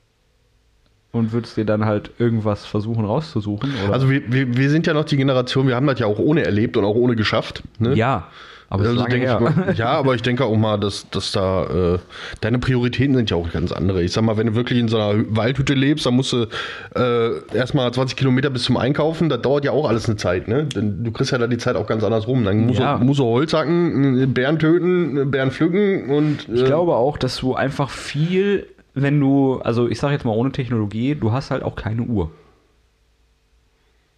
und 1.13 1.33
würdest 1.33 1.57
dir 1.57 1.65
dann 1.65 1.85
halt 1.85 2.11
irgendwas 2.19 2.65
versuchen 2.65 3.05
rauszusuchen. 3.05 3.71
Oder? 3.85 3.93
Also 3.93 4.11
wir, 4.11 4.23
wir, 4.33 4.57
wir 4.57 4.71
sind 4.71 4.87
ja 4.87 4.95
noch 4.95 5.05
die 5.05 5.17
Generation, 5.17 5.67
wir 5.67 5.75
haben 5.77 5.87
das 5.87 5.99
ja 5.99 6.07
auch 6.07 6.19
ohne 6.19 6.45
erlebt 6.45 6.77
und 6.77 6.85
auch 6.85 6.95
ohne 6.95 7.17
geschafft. 7.17 7.63
Ne? 7.79 7.95
ja, 7.95 8.29
aber 8.73 8.85
Also 8.85 9.01
mal, 9.03 9.75
ja, 9.77 9.89
aber 9.89 10.15
ich 10.15 10.23
denke 10.23 10.45
auch 10.45 10.57
mal, 10.57 10.79
dass, 10.79 11.11
dass 11.11 11.33
da 11.33 11.95
äh, 11.95 11.99
deine 12.41 12.61
Prioritäten 12.61 13.17
sind 13.17 13.29
ja 13.29 13.37
auch 13.37 13.51
ganz 13.51 13.73
andere. 13.73 14.05
Ich 14.05 14.13
sag 14.13 14.23
mal, 14.23 14.37
wenn 14.37 14.47
du 14.47 14.55
wirklich 14.55 14.79
in 14.79 14.87
so 14.87 14.97
einer 15.01 15.25
Waldhütte 15.31 15.75
lebst, 15.75 16.07
dann 16.07 16.15
musst 16.15 16.33
du 16.33 16.47
äh, 16.95 17.57
erstmal 17.57 17.93
20 17.93 18.17
Kilometer 18.17 18.49
bis 18.49 18.63
zum 18.63 18.77
Einkaufen, 18.77 19.29
das 19.29 19.43
dauert 19.43 19.65
ja 19.65 19.73
auch 19.73 19.89
alles 19.89 20.07
eine 20.07 20.15
Zeit, 20.17 20.47
ne? 20.47 20.67
Denn 20.67 21.03
du 21.03 21.11
kriegst 21.11 21.33
ja 21.33 21.39
da 21.39 21.49
die 21.49 21.59
Zeit 21.59 21.75
auch 21.75 21.89
ganz 21.89 22.05
anders 22.05 22.29
rum. 22.29 22.45
Dann 22.45 22.67
musst, 22.67 22.79
Ja. 22.79 22.97
du, 22.99 23.05
musst 23.05 23.19
du 23.19 23.25
Holz 23.25 23.53
hacken, 23.53 24.33
Bären 24.33 24.61
töten, 24.61 25.29
Bären 25.33 25.51
pflücken 25.51 26.09
und 26.09 26.49
äh, 26.49 26.53
Ich 26.55 26.65
glaube 26.65 26.95
auch, 26.95 27.19
dass 27.19 27.39
du 27.39 27.57
einfach 27.57 27.91
viel, 27.91 28.69
wenn 29.03 29.21
du, 29.21 29.61
also 29.61 29.89
ich 29.89 29.99
sage 29.99 30.15
jetzt 30.15 30.25
mal 30.25 30.33
ohne 30.33 30.53
Technologie, 30.53 31.15
du 31.15 31.33
hast 31.33 31.51
halt 31.51 31.63
auch 31.63 31.77
keine 31.77 32.03
Uhr. 32.03 32.31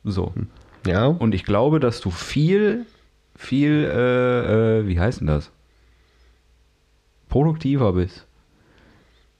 So. 0.05 0.33
ja, 0.87 1.07
Und 1.07 1.35
ich 1.35 1.45
glaube, 1.45 1.79
dass 1.81 2.01
du 2.01 2.11
viel, 2.11 2.87
viel, 3.37 3.85
äh, 3.85 4.81
äh, 4.81 4.87
wie 4.87 4.99
heißt 4.99 5.21
denn 5.21 5.29
das? 5.29 5.51
Produktiver 7.29 7.92
bist. 7.92 8.27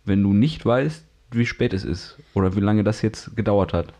Wenn 0.05 0.23
du 0.23 0.33
nicht 0.33 0.65
weißt, 0.65 1.05
wie 1.31 1.47
spät 1.47 1.73
es 1.73 1.85
ist 1.85 2.17
oder 2.35 2.55
wie 2.57 2.61
lange 2.61 2.85
das 2.85 3.03
jetzt 3.03 3.37
gedauert 3.37 3.73
hat. 3.73 3.93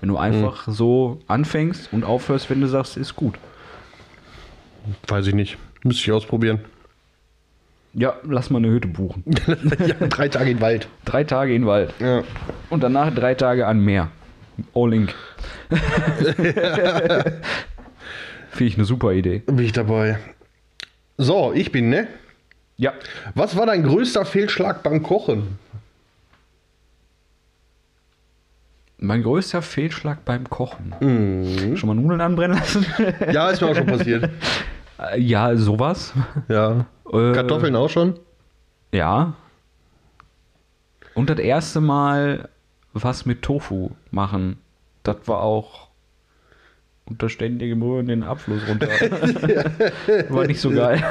Wenn 0.00 0.08
du 0.08 0.16
einfach 0.16 0.66
so 0.66 1.20
anfängst 1.28 1.92
und 1.92 2.04
aufhörst, 2.04 2.50
wenn 2.50 2.60
du 2.60 2.66
sagst, 2.66 2.96
ist 2.96 3.14
gut. 3.14 3.38
weiß 5.06 5.28
ich 5.28 5.34
nicht. 5.34 5.58
Müsste 5.84 6.02
ich 6.02 6.12
ausprobieren. 6.12 6.60
Ja, 7.94 8.14
lass 8.24 8.48
mal 8.50 8.58
eine 8.58 8.68
Hütte 8.68 8.88
buchen. 8.88 9.24
ja, 9.86 9.94
drei 10.08 10.28
Tage 10.28 10.50
in 10.50 10.56
den 10.56 10.62
Wald. 10.62 10.88
Drei 11.04 11.24
Tage 11.24 11.54
in 11.54 11.62
den 11.62 11.68
Wald. 11.68 11.92
Ja. 11.98 12.22
Und 12.70 12.82
danach 12.82 13.14
drei 13.14 13.34
Tage 13.34 13.66
an 13.66 13.80
Meer. 13.80 14.08
All-Link. 14.74 15.14
Finde 18.50 18.68
ich 18.68 18.76
eine 18.76 18.84
super 18.84 19.12
Idee. 19.12 19.40
Bin 19.40 19.58
ich 19.58 19.72
dabei. 19.72 20.18
So, 21.18 21.52
ich 21.54 21.70
bin, 21.72 21.90
ne? 21.90 22.06
Ja. 22.76 22.92
Was 23.34 23.56
war 23.56 23.66
dein 23.66 23.82
größter 23.82 24.24
Fehlschlag 24.24 24.82
beim 24.82 25.02
Kochen? 25.02 25.58
Mein 28.98 29.22
größter 29.22 29.62
Fehlschlag 29.62 30.24
beim 30.24 30.48
Kochen. 30.48 30.94
Mhm. 31.00 31.76
Schon 31.76 31.88
mal 31.88 31.94
Nudeln 31.94 32.20
anbrennen 32.20 32.56
lassen? 32.56 32.86
Ja, 33.32 33.50
ist 33.50 33.60
mir 33.60 33.68
auch 33.68 33.76
schon 33.76 33.86
passiert. 33.86 34.30
Ja, 35.16 35.56
sowas. 35.56 36.12
Ja. 36.48 36.86
Äh, 37.12 37.32
Kartoffeln 37.32 37.76
auch 37.76 37.90
schon? 37.90 38.14
Ja. 38.92 39.34
Und 41.14 41.28
das 41.30 41.38
erste 41.38 41.80
Mal 41.80 42.48
was 42.94 43.26
mit 43.26 43.42
Tofu 43.42 43.90
machen, 44.10 44.58
das 45.02 45.16
war 45.26 45.40
auch 45.42 45.88
unter 47.06 47.28
ständigem 47.28 47.82
Rühren 47.82 48.06
den 48.06 48.22
Abfluss 48.22 48.62
runter. 48.68 48.86
war 50.28 50.46
nicht 50.46 50.60
so 50.60 50.70
geil. 50.70 51.02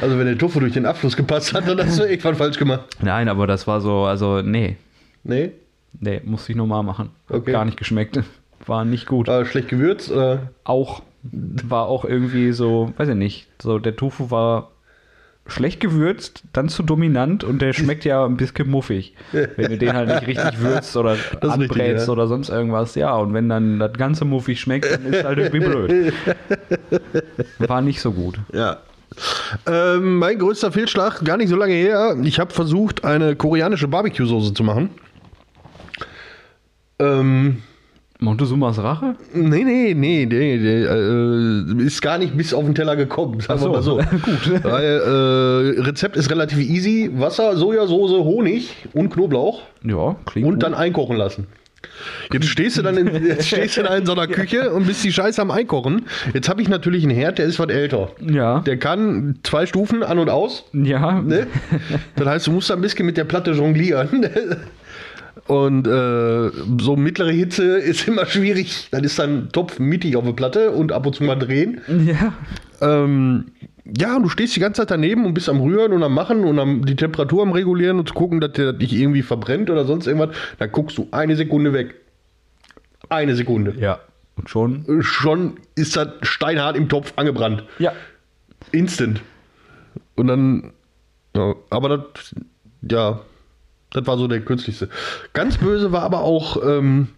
Also 0.00 0.18
wenn 0.18 0.26
der 0.26 0.36
Tofu 0.38 0.60
durch 0.60 0.72
den 0.72 0.86
Abfluss 0.86 1.16
gepasst 1.16 1.54
hat, 1.54 1.68
dann 1.68 1.78
hast 1.78 1.98
du 1.98 2.24
was 2.24 2.36
falsch 2.36 2.58
gemacht. 2.58 2.84
Nein, 3.00 3.28
aber 3.28 3.46
das 3.46 3.66
war 3.66 3.80
so, 3.80 4.04
also 4.04 4.42
nee, 4.42 4.76
Nee? 5.24 5.52
nee, 5.98 6.20
musste 6.24 6.52
ich 6.52 6.56
nochmal 6.58 6.82
machen. 6.82 7.10
Okay. 7.28 7.52
Gar 7.52 7.64
nicht 7.64 7.76
geschmeckt. 7.78 8.20
War 8.66 8.84
nicht 8.84 9.06
gut. 9.06 9.28
Äh, 9.28 9.44
schlecht 9.44 9.68
gewürzt? 9.68 10.10
Äh, 10.10 10.38
Auch, 10.64 11.02
war 11.22 11.86
auch 11.86 12.04
irgendwie 12.04 12.52
so, 12.52 12.92
weiß 12.96 13.08
ich 13.10 13.14
nicht, 13.14 13.48
so 13.60 13.78
der 13.78 13.96
Tofu 13.96 14.30
war 14.30 14.70
schlecht 15.48 15.80
gewürzt, 15.80 16.42
dann 16.52 16.68
zu 16.68 16.82
dominant 16.82 17.44
und 17.44 17.62
der 17.62 17.72
schmeckt 17.72 18.04
ja 18.04 18.24
ein 18.24 18.36
bisschen 18.36 18.68
muffig. 18.68 19.14
Wenn 19.32 19.70
du 19.70 19.78
den 19.78 19.92
halt 19.92 20.08
nicht 20.08 20.26
richtig 20.26 20.60
würzt 20.60 20.96
oder 20.96 21.10
Das 21.10 21.20
ist 21.24 21.34
richtig, 21.34 21.52
anbrätst 21.52 22.06
ja. 22.06 22.12
oder 22.12 22.26
sonst 22.26 22.48
irgendwas. 22.48 22.94
Ja, 22.94 23.14
und 23.16 23.32
wenn 23.34 23.48
dann 23.48 23.78
das 23.78 23.92
ganze 23.94 24.24
muffig 24.24 24.60
schmeckt, 24.60 24.90
dann 24.90 25.06
ist 25.06 25.24
halt 25.24 25.38
irgendwie 25.38 25.60
blöd. 25.60 26.12
War 27.58 27.80
nicht 27.82 28.00
so 28.00 28.12
gut. 28.12 28.38
ja. 28.52 28.78
Ähm, 29.66 30.18
mein 30.18 30.38
größter 30.38 30.72
Fehlschlag, 30.72 31.24
gar 31.24 31.36
nicht 31.36 31.48
so 31.48 31.56
lange 31.56 31.72
her. 31.72 32.16
Ich 32.22 32.38
habe 32.38 32.52
versucht, 32.52 33.04
eine 33.04 33.36
koreanische 33.36 33.88
Barbecue-Soße 33.88 34.52
zu 34.52 34.64
machen. 34.64 34.90
Ähm, 36.98 37.62
Montezumas 38.18 38.78
Rache? 38.78 39.14
nee, 39.34 39.62
nee, 39.64 39.94
nee, 39.94 40.26
nee, 40.26 40.56
nee 40.56 40.84
äh, 40.84 41.84
ist 41.84 42.00
gar 42.00 42.18
nicht 42.18 42.36
bis 42.36 42.54
auf 42.54 42.64
den 42.64 42.74
Teller 42.74 42.96
gekommen, 42.96 43.40
sagen 43.40 43.60
wir 43.60 43.68
Ach 43.68 43.72
mal 43.72 43.82
so. 43.82 43.96
Gut. 44.22 44.64
Weil 44.64 45.76
äh, 45.76 45.80
Rezept 45.82 46.16
ist 46.16 46.30
relativ 46.30 46.58
easy. 46.58 47.10
Wasser, 47.14 47.56
Sojasauce, 47.56 48.12
Honig 48.12 48.74
und 48.94 49.10
Knoblauch. 49.10 49.62
Ja, 49.84 50.16
klingt 50.24 50.46
und 50.46 50.54
gut. 50.54 50.62
dann 50.62 50.74
einkochen 50.74 51.16
lassen. 51.16 51.46
Jetzt 52.32 52.46
stehst 52.46 52.76
du 52.76 52.82
dann 52.82 52.96
in, 52.96 53.26
jetzt 53.26 53.46
stehst 53.46 53.76
du 53.76 53.82
da 53.82 53.96
in 53.96 54.06
so 54.06 54.12
einer 54.12 54.26
Küche 54.26 54.70
und 54.72 54.86
bist 54.86 55.04
die 55.04 55.12
Scheiße 55.12 55.40
am 55.40 55.50
Einkochen. 55.50 56.06
Jetzt 56.34 56.48
habe 56.48 56.62
ich 56.62 56.68
natürlich 56.68 57.04
einen 57.04 57.14
Herd, 57.14 57.38
der 57.38 57.46
ist 57.46 57.58
was 57.58 57.68
älter. 57.68 58.10
Ja. 58.20 58.60
Der 58.60 58.78
kann 58.78 59.36
zwei 59.42 59.66
Stufen 59.66 60.02
an 60.02 60.18
und 60.18 60.30
aus. 60.30 60.64
ja. 60.72 61.20
Ne? 61.20 61.46
Das 62.16 62.26
heißt, 62.26 62.46
du 62.46 62.52
musst 62.52 62.70
da 62.70 62.74
ein 62.74 62.80
bisschen 62.80 63.06
mit 63.06 63.16
der 63.16 63.24
Platte 63.24 63.52
jonglieren. 63.52 64.26
Und 65.46 65.86
äh, 65.86 66.50
so 66.80 66.96
mittlere 66.96 67.30
Hitze 67.30 67.78
ist 67.78 68.08
immer 68.08 68.26
schwierig. 68.26 68.88
Dann 68.90 69.04
ist 69.04 69.18
dann 69.18 69.50
Topf 69.52 69.78
mittig 69.78 70.16
auf 70.16 70.24
der 70.24 70.32
Platte 70.32 70.70
und 70.70 70.92
ab 70.92 71.06
und 71.06 71.14
zu 71.14 71.24
mal 71.24 71.36
drehen. 71.36 71.80
Ja. 72.06 72.32
Ähm, 72.80 73.46
ja, 73.84 74.16
und 74.16 74.24
du 74.24 74.28
stehst 74.28 74.56
die 74.56 74.60
ganze 74.60 74.82
Zeit 74.82 74.90
daneben 74.90 75.24
und 75.24 75.34
bist 75.34 75.48
am 75.48 75.60
Rühren 75.60 75.92
und 75.92 76.02
am 76.02 76.14
Machen 76.14 76.44
und 76.44 76.58
am 76.58 76.84
die 76.84 76.96
Temperatur 76.96 77.42
am 77.42 77.52
Regulieren 77.52 77.98
und 77.98 78.08
zu 78.08 78.14
gucken, 78.14 78.40
dass 78.40 78.52
der 78.52 78.72
dich 78.72 78.92
irgendwie 78.92 79.22
verbrennt 79.22 79.70
oder 79.70 79.84
sonst 79.84 80.06
irgendwas. 80.06 80.36
Dann 80.58 80.72
guckst 80.72 80.98
du 80.98 81.06
eine 81.12 81.36
Sekunde 81.36 81.72
weg. 81.72 81.94
Eine 83.08 83.36
Sekunde. 83.36 83.74
Ja. 83.78 84.00
Und 84.36 84.50
schon? 84.50 85.02
Schon 85.02 85.54
ist 85.76 85.96
das 85.96 86.08
steinhart 86.22 86.76
im 86.76 86.88
Topf 86.88 87.12
angebrannt. 87.16 87.64
Ja. 87.78 87.92
Instant. 88.72 89.20
Und 90.16 90.26
dann, 90.26 90.72
ja, 91.36 91.54
aber 91.70 91.98
das, 91.98 92.34
ja, 92.90 93.20
das 93.96 94.06
war 94.06 94.18
so 94.18 94.28
der 94.28 94.40
kürzlichste. 94.40 94.88
Ganz 95.32 95.56
böse 95.56 95.90
war 95.90 96.02
aber 96.02 96.20
auch 96.20 96.62
ähm, 96.64 97.08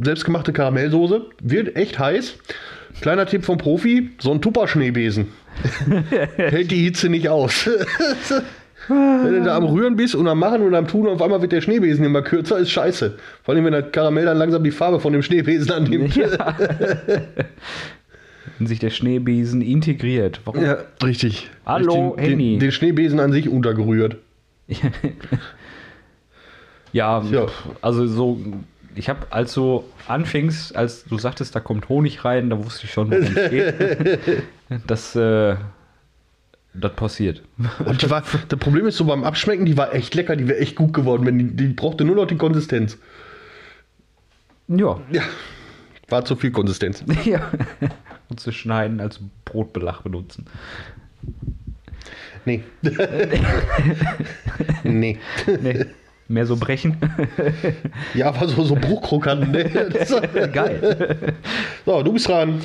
selbstgemachte 0.00 0.52
Karamellsoße. 0.52 1.22
Wird 1.42 1.76
echt 1.76 1.98
heiß. 1.98 2.38
Kleiner 3.00 3.26
Tipp 3.26 3.44
vom 3.44 3.58
Profi: 3.58 4.10
so 4.18 4.30
ein 4.30 4.40
Tupper-Schneebesen. 4.40 5.28
Hält 6.36 6.70
die 6.70 6.84
Hitze 6.84 7.08
nicht 7.08 7.28
aus. 7.28 7.68
wenn 8.88 9.34
du 9.34 9.42
da 9.42 9.56
am 9.56 9.64
Rühren 9.64 9.96
bist 9.96 10.14
und 10.14 10.26
am 10.28 10.38
Machen 10.38 10.62
und 10.62 10.74
am 10.74 10.86
Tun, 10.86 11.08
auf 11.08 11.20
einmal 11.20 11.42
wird 11.42 11.52
der 11.52 11.60
Schneebesen 11.60 12.04
immer 12.04 12.22
kürzer, 12.22 12.58
ist 12.58 12.70
scheiße. 12.70 13.16
Vor 13.42 13.54
allem, 13.54 13.64
wenn 13.64 13.72
der 13.72 13.82
Karamell 13.82 14.24
dann 14.24 14.38
langsam 14.38 14.64
die 14.64 14.70
Farbe 14.70 15.00
von 15.00 15.12
dem 15.12 15.22
Schneebesen 15.22 15.70
annimmt. 15.72 16.16
Ja. 16.16 16.56
Wenn 18.58 18.66
sich 18.66 18.78
der 18.78 18.90
Schneebesen 18.90 19.62
integriert. 19.62 20.40
Warum? 20.44 20.64
Ja, 20.64 20.78
richtig. 21.04 21.50
Hallo, 21.66 22.14
den, 22.16 22.24
Henny. 22.24 22.50
den, 22.52 22.60
den 22.60 22.72
Schneebesen 22.72 23.20
an 23.20 23.32
sich 23.32 23.48
untergerührt. 23.48 24.16
Ja, 26.92 27.22
Ja. 27.22 27.46
also 27.82 28.06
so, 28.06 28.40
ich 28.94 29.08
habe 29.08 29.26
als 29.30 29.54
du 29.54 29.84
anfingst, 30.08 30.74
als 30.76 31.04
du 31.04 31.18
sagtest, 31.18 31.54
da 31.54 31.60
kommt 31.60 31.88
Honig 31.88 32.24
rein, 32.24 32.50
da 32.50 32.62
wusste 32.64 32.86
ich 32.86 32.92
schon, 32.92 33.10
worum 33.10 33.24
es 33.36 33.50
geht. 33.50 34.42
Das, 34.86 35.16
äh, 35.16 35.56
das 36.74 36.92
passiert. 36.94 37.42
Und 37.84 38.02
die 38.02 38.08
war, 38.10 38.22
das 38.48 38.58
Problem 38.60 38.86
ist 38.86 38.96
so 38.96 39.04
beim 39.04 39.24
Abschmecken, 39.24 39.64
die 39.66 39.76
war 39.76 39.92
echt 39.94 40.14
lecker, 40.14 40.36
die 40.36 40.46
wäre 40.46 40.58
echt 40.60 40.76
gut 40.76 40.92
geworden. 40.92 41.26
Wenn 41.26 41.38
die, 41.38 41.56
die 41.56 41.68
brauchte 41.74 42.04
nur 42.04 42.14
noch 42.14 42.26
die 42.26 42.36
Konsistenz. 42.36 42.96
Ja. 44.68 45.00
Ja, 45.10 45.22
war 46.08 46.24
zu 46.24 46.36
viel 46.36 46.52
Konsistenz. 46.52 47.02
ja. 47.24 47.50
Und 48.28 48.38
zu 48.38 48.52
schneiden 48.52 49.00
als 49.00 49.18
Brotbelag 49.44 50.02
benutzen. 50.02 50.46
Nee. 52.44 52.62
nee. 54.84 55.18
Nee. 55.60 55.86
Mehr 56.30 56.46
so 56.46 56.56
brechen. 56.56 56.96
Ja, 58.14 58.28
aber 58.28 58.46
so, 58.46 58.62
so 58.62 58.76
Bruchkrokant. 58.76 59.50
Ne? 59.50 59.64
Geil. 60.52 61.34
So, 61.84 62.02
du 62.04 62.12
bist 62.12 62.28
dran. 62.28 62.60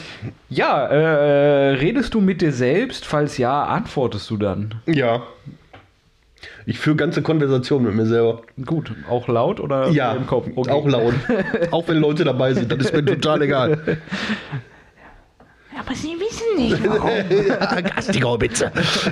Ja, 0.50 0.86
äh, 0.86 1.70
redest 1.72 2.14
du 2.14 2.22
mit 2.22 2.42
dir 2.42 2.52
selbst? 2.52 3.06
Falls 3.08 3.40
ja, 3.40 3.64
antwortest 3.64 4.30
du 4.30 4.38
dann. 4.38 4.76
Ja. 4.86 5.24
Ich 6.68 6.78
führe 6.78 6.96
ganze 6.96 7.24
Konversationen 7.24 7.88
mit 7.88 7.96
mir 7.96 8.06
selber. 8.06 8.42
Gut, 8.66 8.92
auch 9.10 9.28
laut 9.28 9.60
oder 9.60 9.90
Ja, 9.90 10.14
im 10.14 10.28
Kopf? 10.28 10.48
Okay. 10.56 10.70
auch 10.70 10.88
laut. 10.88 11.16
auch 11.72 11.88
wenn 11.88 11.98
Leute 11.98 12.24
dabei 12.24 12.54
sind, 12.54 12.72
das 12.72 12.80
ist 12.80 12.94
mir 12.94 13.04
total 13.04 13.42
egal. 13.42 13.98
Aber 15.78 15.96
Sie 15.96 16.16
wissen 16.20 16.56
nicht, 16.58 16.88
warum. 16.88 17.84
Gastiger 17.84 18.40
Witze. 18.42 18.72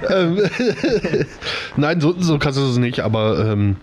ähm, 0.09 0.39
Nein, 1.75 1.99
so, 1.99 2.13
so 2.19 2.37
kannst 2.37 2.59
du 2.59 2.63
es 2.69 2.77
nicht, 2.77 2.99
aber 2.99 3.39
ähm, 3.51 3.77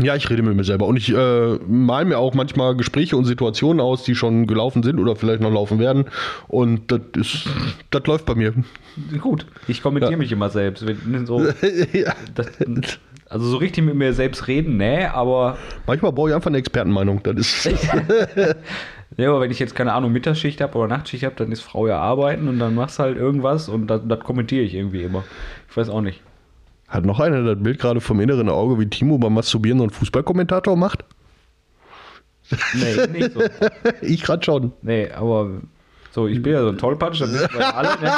ja, 0.00 0.16
ich 0.16 0.28
rede 0.28 0.42
mit 0.42 0.56
mir 0.56 0.64
selber 0.64 0.86
und 0.86 0.96
ich 0.96 1.14
äh, 1.14 1.58
mal 1.68 2.04
mir 2.04 2.18
auch 2.18 2.34
manchmal 2.34 2.74
Gespräche 2.76 3.16
und 3.16 3.24
Situationen 3.26 3.80
aus, 3.80 4.02
die 4.02 4.14
schon 4.14 4.46
gelaufen 4.46 4.82
sind 4.82 4.98
oder 4.98 5.14
vielleicht 5.14 5.40
noch 5.40 5.52
laufen 5.52 5.78
werden 5.78 6.06
und 6.48 6.90
das 6.90 7.00
ist, 7.16 7.48
das 7.90 8.04
läuft 8.06 8.26
bei 8.26 8.34
mir. 8.34 8.54
Gut, 9.20 9.46
ich 9.68 9.82
kommentiere 9.82 10.12
Ja. 10.12 10.18
mich 10.18 10.32
immer 10.32 10.50
selbst. 10.50 10.84
Wenn 10.86 11.26
so, 11.26 11.40
ja. 11.92 12.14
das, 12.34 12.48
also 13.28 13.46
so 13.46 13.56
richtig 13.58 13.84
mit 13.84 13.94
mir 13.94 14.12
selbst 14.12 14.48
reden, 14.48 14.76
nee, 14.76 15.04
aber, 15.04 15.58
Manchmal 15.86 16.12
brauche 16.12 16.30
ich 16.30 16.34
einfach 16.34 16.48
eine 16.50 16.58
Expertenmeinung. 16.58 17.22
Das 17.22 17.36
ist 17.36 17.64
ja, 19.16 19.28
aber 19.28 19.40
wenn 19.40 19.50
ich 19.50 19.58
jetzt 19.60 19.74
keine 19.76 19.92
Ahnung 19.92 20.12
Mittagsschicht 20.12 20.60
habe 20.60 20.76
oder 20.76 20.88
Nachtschicht 20.88 21.24
habe, 21.24 21.36
dann 21.36 21.52
ist 21.52 21.60
Frau 21.62 21.86
ja 21.86 21.98
arbeiten 22.00 22.48
und 22.48 22.58
dann 22.58 22.74
machst 22.74 22.98
halt 22.98 23.16
irgendwas 23.16 23.68
und 23.68 23.86
das, 23.86 24.00
das 24.06 24.20
kommentiere 24.20 24.62
ich 24.64 24.74
irgendwie 24.74 25.02
immer. 25.02 25.22
Ich 25.70 25.76
weiß 25.76 25.88
auch 25.88 26.00
nicht. 26.00 26.20
Hat 26.94 27.04
noch 27.04 27.18
einer 27.18 27.42
das 27.42 27.60
Bild 27.60 27.80
gerade 27.80 28.00
vom 28.00 28.20
inneren 28.20 28.48
Auge, 28.48 28.78
wie 28.78 28.86
Timo 28.86 29.18
beim 29.18 29.34
Masturbieren 29.34 29.78
so 29.78 29.82
einen 29.82 29.90
Fußballkommentator 29.90 30.76
macht? 30.76 31.04
Nee, 32.72 33.18
nicht 33.18 33.32
so. 33.32 33.42
Ich 34.00 34.22
gerade 34.22 34.44
schon. 34.44 34.72
Nee, 34.80 35.10
aber 35.10 35.50
so, 36.12 36.28
ich 36.28 36.40
bin 36.40 36.52
ja 36.52 36.62
so 36.62 36.68
ein 36.68 36.78
Tollpatsch, 36.78 37.20
das 37.20 37.32
wissen 37.32 37.48
wir 37.52 37.76
alle, 37.76 37.88
ne? 38.00 38.12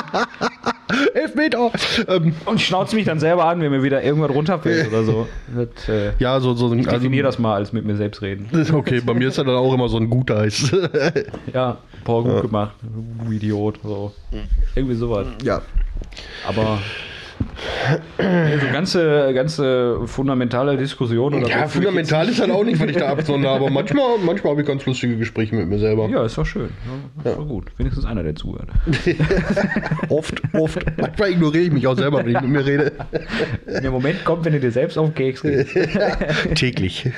Elfmeter! 1.15 1.71
Ähm, 2.07 2.35
Und 2.45 2.57
ich 2.57 2.67
schnauze 2.67 2.95
mich 2.97 3.07
dann 3.07 3.19
selber 3.19 3.47
an, 3.47 3.62
wenn 3.62 3.71
mir 3.71 3.83
wieder 3.83 4.03
irgendwas 4.03 4.31
runterfällt 4.31 4.89
oder 4.89 5.05
so. 5.05 5.27
Das, 5.57 5.89
äh, 5.89 6.12
ja, 6.19 6.39
so, 6.41 6.53
so 6.53 6.75
ich 6.75 6.87
also, 6.87 6.99
definiere 6.99 7.25
das 7.25 7.39
mal 7.39 7.55
als 7.55 7.73
mit 7.73 7.87
mir 7.87 7.97
selbst 7.97 8.21
reden. 8.21 8.51
Okay, 8.75 9.01
bei 9.01 9.15
mir 9.15 9.29
ist 9.29 9.39
er 9.39 9.45
dann 9.45 9.57
auch 9.57 9.73
immer 9.73 9.89
so 9.89 9.97
ein 9.97 10.11
guter 10.11 10.41
Eis. 10.41 10.71
Ja, 11.55 11.79
boah, 12.05 12.23
gut 12.23 12.43
gemacht. 12.43 12.75
Du 13.25 13.33
Idiot. 13.33 13.81
So. 13.83 14.12
Irgendwie 14.75 14.97
sowas. 14.97 15.29
ja. 15.43 15.62
Aber 16.47 16.79
nee, 18.18 18.59
so 18.59 18.66
ganze, 18.72 19.33
ganze 19.35 20.01
fundamentale 20.07 20.77
Diskussion 20.77 21.35
oder 21.35 21.49
Ja, 21.49 21.68
fundamental 21.68 22.29
ist 22.29 22.40
halt 22.40 22.51
auch 22.51 22.64
nicht, 22.64 22.81
was 22.81 22.88
ich 22.90 22.96
da 22.96 23.09
absondere, 23.12 23.53
aber 23.53 23.70
manchmal, 23.70 24.18
manchmal 24.25 24.53
habe 24.53 24.62
ich 24.62 24.66
ganz 24.68 24.85
lustige 24.87 25.16
Gespräche 25.16 25.55
mit 25.55 25.68
mir 25.68 25.79
selber. 25.79 26.09
Ja, 26.09 26.25
ist 26.25 26.37
doch 26.38 26.46
schön. 26.46 26.70
Ja, 27.25 27.31
ist 27.33 27.38
doch 27.38 27.46
gut. 27.49 27.66
Wenigstens 27.79 28.05
einer, 28.05 28.22
der 28.22 28.35
zuhört. 28.35 28.68
Oft, 30.09 30.40
oft. 30.53 30.85
Manchmal 30.99 31.31
ignoriere 31.33 31.64
ich 31.64 31.72
mich 31.72 31.87
auch 31.87 31.96
selber, 31.96 32.18
wenn 32.25 32.35
ich 32.35 32.40
mit 32.40 32.51
mir 32.51 32.64
rede. 32.66 32.92
Der 33.66 33.90
Moment 33.90 34.25
kommt, 34.25 34.44
wenn 34.44 34.53
du 34.53 34.61
dir 34.61 34.70
selbst 34.70 34.96
auf 34.99 35.09
den 35.09 35.14
Keks 35.14 35.42
gehst. 35.42 35.77
Täglich. 36.55 37.11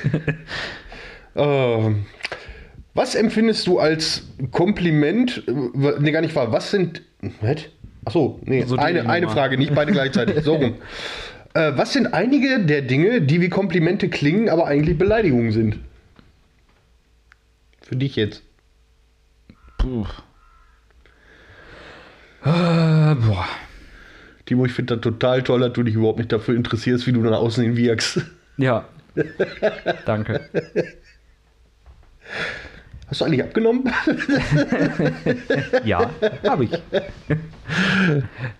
ähm, 1.35 2.05
was 2.93 3.15
empfindest 3.15 3.67
du 3.67 3.79
als 3.79 4.27
Kompliment? 4.51 5.43
Ne, 5.47 6.11
gar 6.11 6.21
nicht 6.21 6.35
wahr. 6.35 6.51
Was 6.51 6.71
sind. 6.71 7.01
Was? 7.41 7.57
Achso, 8.05 8.39
nee, 8.43 8.63
So 8.63 8.77
eine, 8.77 9.09
eine. 9.09 9.29
Frage, 9.29 9.57
nicht 9.57 9.73
beide 9.75 9.91
gleichzeitig. 9.91 10.43
So 10.43 10.55
rum. 10.55 10.75
Äh, 11.55 11.71
was 11.75 11.93
sind 11.93 12.13
einige 12.13 12.63
der 12.63 12.83
Dinge, 12.83 13.21
die 13.21 13.41
wie 13.41 13.49
Komplimente 13.49 14.07
klingen, 14.07 14.49
aber 14.49 14.67
eigentlich 14.67 14.99
Beleidigungen 14.99 15.51
sind? 15.51 15.79
Für 17.81 17.95
dich 17.95 18.15
jetzt. 18.15 18.43
Puh. 19.79 20.05
Äh, 22.43 23.15
boah. 23.15 23.47
Timo, 24.45 24.65
ich 24.65 24.73
finde 24.73 24.95
das 24.95 25.03
total 25.03 25.41
toll, 25.41 25.61
dass 25.61 25.73
du 25.73 25.83
dich 25.83 25.95
überhaupt 25.95 26.19
nicht 26.19 26.31
dafür 26.31 26.55
interessierst, 26.55 27.07
wie 27.07 27.13
du 27.13 27.21
nach 27.21 27.39
außen 27.39 27.63
hin 27.63 27.75
wirkst. 27.75 28.21
Ja. 28.57 28.87
Danke. 30.05 30.41
Hast 33.09 33.21
du 33.21 33.25
eigentlich 33.25 33.43
abgenommen? 33.43 33.91
Ja, 35.83 36.09
habe 36.47 36.65
ich. 36.65 36.71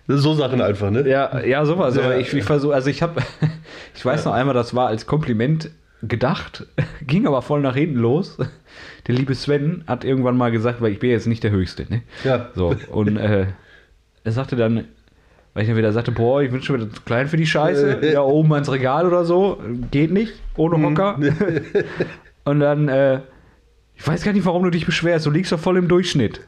so 0.08 0.34
Sachen 0.34 0.60
einfach, 0.60 0.90
ne? 0.90 1.08
Ja, 1.08 1.40
ja, 1.44 1.64
sowas. 1.64 1.96
Ja. 1.96 2.02
Aber 2.02 2.16
ich, 2.18 2.32
ich 2.32 2.44
versuche, 2.44 2.74
also 2.74 2.90
ich 2.90 3.02
habe, 3.02 3.20
ich 3.94 4.04
weiß 4.04 4.24
noch 4.24 4.32
einmal, 4.32 4.54
das 4.54 4.74
war 4.74 4.88
als 4.88 5.06
Kompliment 5.06 5.70
gedacht, 6.02 6.66
ging 7.06 7.26
aber 7.26 7.42
voll 7.42 7.60
nach 7.60 7.76
hinten 7.76 7.98
los. 7.98 8.38
Der 9.06 9.14
liebe 9.14 9.34
Sven 9.34 9.84
hat 9.86 10.04
irgendwann 10.04 10.36
mal 10.36 10.50
gesagt, 10.50 10.80
weil 10.80 10.92
ich 10.92 10.98
bin 10.98 11.10
jetzt 11.10 11.26
nicht 11.26 11.44
der 11.44 11.50
Höchste, 11.50 11.86
ne? 11.88 12.02
Ja. 12.24 12.50
So, 12.54 12.74
und 12.90 13.16
äh, 13.16 13.46
er 14.24 14.32
sagte 14.32 14.56
dann, 14.56 14.84
weil 15.54 15.62
ich 15.62 15.68
dann 15.68 15.76
wieder 15.76 15.92
sagte, 15.92 16.12
boah, 16.12 16.42
ich 16.42 16.50
bin 16.50 16.62
schon 16.62 16.76
wieder 16.76 16.90
zu 16.92 17.02
klein 17.02 17.28
für 17.28 17.36
die 17.36 17.46
Scheiße, 17.46 18.12
ja, 18.12 18.22
oben 18.22 18.52
ans 18.52 18.70
Regal 18.70 19.06
oder 19.06 19.24
so, 19.24 19.60
geht 19.90 20.12
nicht, 20.12 20.34
ohne 20.56 20.82
Hocker. 20.82 21.18
und 22.44 22.60
dann, 22.60 22.88
äh, 22.88 23.20
ich 24.00 24.06
weiß 24.06 24.22
gar 24.22 24.32
nicht, 24.32 24.46
warum 24.46 24.64
du 24.64 24.70
dich 24.70 24.86
beschwerst, 24.86 25.26
du 25.26 25.30
liegst 25.30 25.52
doch 25.52 25.60
voll 25.60 25.76
im 25.76 25.86
Durchschnitt. 25.86 26.40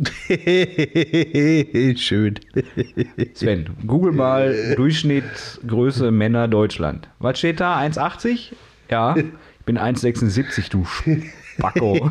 Schön. 1.96 2.40
Sven, 3.34 3.70
google 3.86 4.10
mal 4.12 4.74
Durchschnittsgröße 4.74 6.10
Männer 6.10 6.48
Deutschland. 6.48 7.08
Was 7.20 7.38
steht 7.38 7.60
da? 7.60 7.78
1,80? 7.78 8.52
Ja, 8.90 9.14
ich 9.16 9.24
bin 9.66 9.78
1,76, 9.78 10.68
du 10.70 10.84
Spacko. 10.84 12.10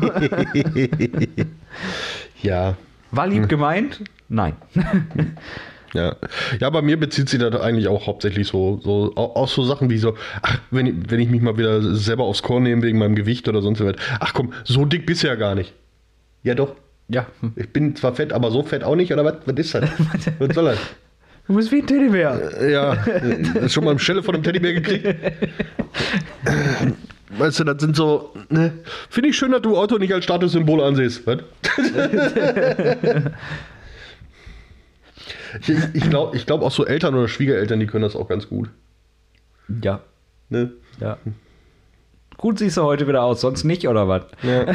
ja. 2.42 2.76
War 3.10 3.26
lieb 3.26 3.50
gemeint? 3.50 4.02
Nein. 4.30 4.56
Ja. 5.94 6.16
ja, 6.60 6.70
bei 6.70 6.82
mir 6.82 6.98
bezieht 6.98 7.28
sich 7.28 7.40
das 7.40 7.60
eigentlich 7.60 7.88
auch 7.88 8.06
hauptsächlich 8.06 8.46
so, 8.48 8.80
so 8.84 9.12
au- 9.16 9.34
aus 9.34 9.52
so 9.54 9.64
Sachen 9.64 9.90
wie 9.90 9.98
so, 9.98 10.14
ach, 10.42 10.58
wenn 10.70 10.86
ich, 10.86 10.94
wenn 11.08 11.18
ich 11.20 11.28
mich 11.28 11.42
mal 11.42 11.58
wieder 11.58 11.82
selber 11.96 12.24
aufs 12.24 12.42
Korn 12.42 12.62
nehme 12.62 12.82
wegen 12.82 12.98
meinem 12.98 13.16
Gewicht 13.16 13.48
oder 13.48 13.60
sonst 13.62 13.84
was. 13.84 13.96
Ach 14.20 14.32
komm, 14.32 14.52
so 14.64 14.84
dick 14.84 15.04
bist 15.06 15.22
du 15.24 15.26
ja 15.28 15.34
gar 15.34 15.54
nicht. 15.54 15.72
Ja 16.44 16.54
doch, 16.54 16.76
Ja, 17.08 17.26
ich 17.56 17.68
bin 17.70 17.96
zwar 17.96 18.14
fett, 18.14 18.32
aber 18.32 18.50
so 18.52 18.62
fett 18.62 18.84
auch 18.84 18.94
nicht, 18.96 19.12
oder 19.12 19.24
was? 19.24 19.34
Was 19.46 19.56
ist 19.58 19.74
das? 19.74 19.90
was 20.38 20.54
soll 20.54 20.64
das? 20.66 20.78
du 21.48 21.56
bist 21.56 21.72
wie 21.72 21.80
ein 21.80 21.86
Teddybär. 21.86 22.68
Ja, 22.70 22.94
äh, 22.94 23.68
schon 23.68 23.84
mal 23.84 23.90
eine 23.90 23.98
Schelle 23.98 24.22
von 24.22 24.34
einem 24.36 24.44
Teddybär 24.44 24.74
gekriegt. 24.74 25.06
Weißt 27.36 27.60
du, 27.60 27.64
das 27.64 27.80
sind 27.80 27.96
so, 27.96 28.32
ne? 28.48 28.72
Finde 29.08 29.28
ich 29.30 29.36
schön, 29.36 29.50
dass 29.52 29.62
du 29.62 29.76
Auto 29.76 29.98
nicht 29.98 30.12
als 30.14 30.24
Statussymbol 30.24 30.80
ansiehst. 30.82 31.26
Was? 31.26 31.38
Ich, 35.60 35.70
ich 35.94 36.10
glaube 36.10 36.36
ich 36.36 36.46
glaub 36.46 36.62
auch 36.62 36.70
so 36.70 36.86
Eltern 36.86 37.14
oder 37.14 37.28
Schwiegereltern, 37.28 37.80
die 37.80 37.86
können 37.86 38.02
das 38.02 38.16
auch 38.16 38.28
ganz 38.28 38.48
gut. 38.48 38.70
Ja. 39.82 40.00
Ne? 40.48 40.72
Ja. 41.00 41.18
Gut 42.36 42.58
siehst 42.58 42.76
du 42.76 42.82
heute 42.82 43.06
wieder 43.06 43.22
aus, 43.22 43.40
sonst 43.40 43.64
nicht, 43.64 43.86
oder 43.86 44.08
was? 44.08 44.24
Ja. 44.42 44.66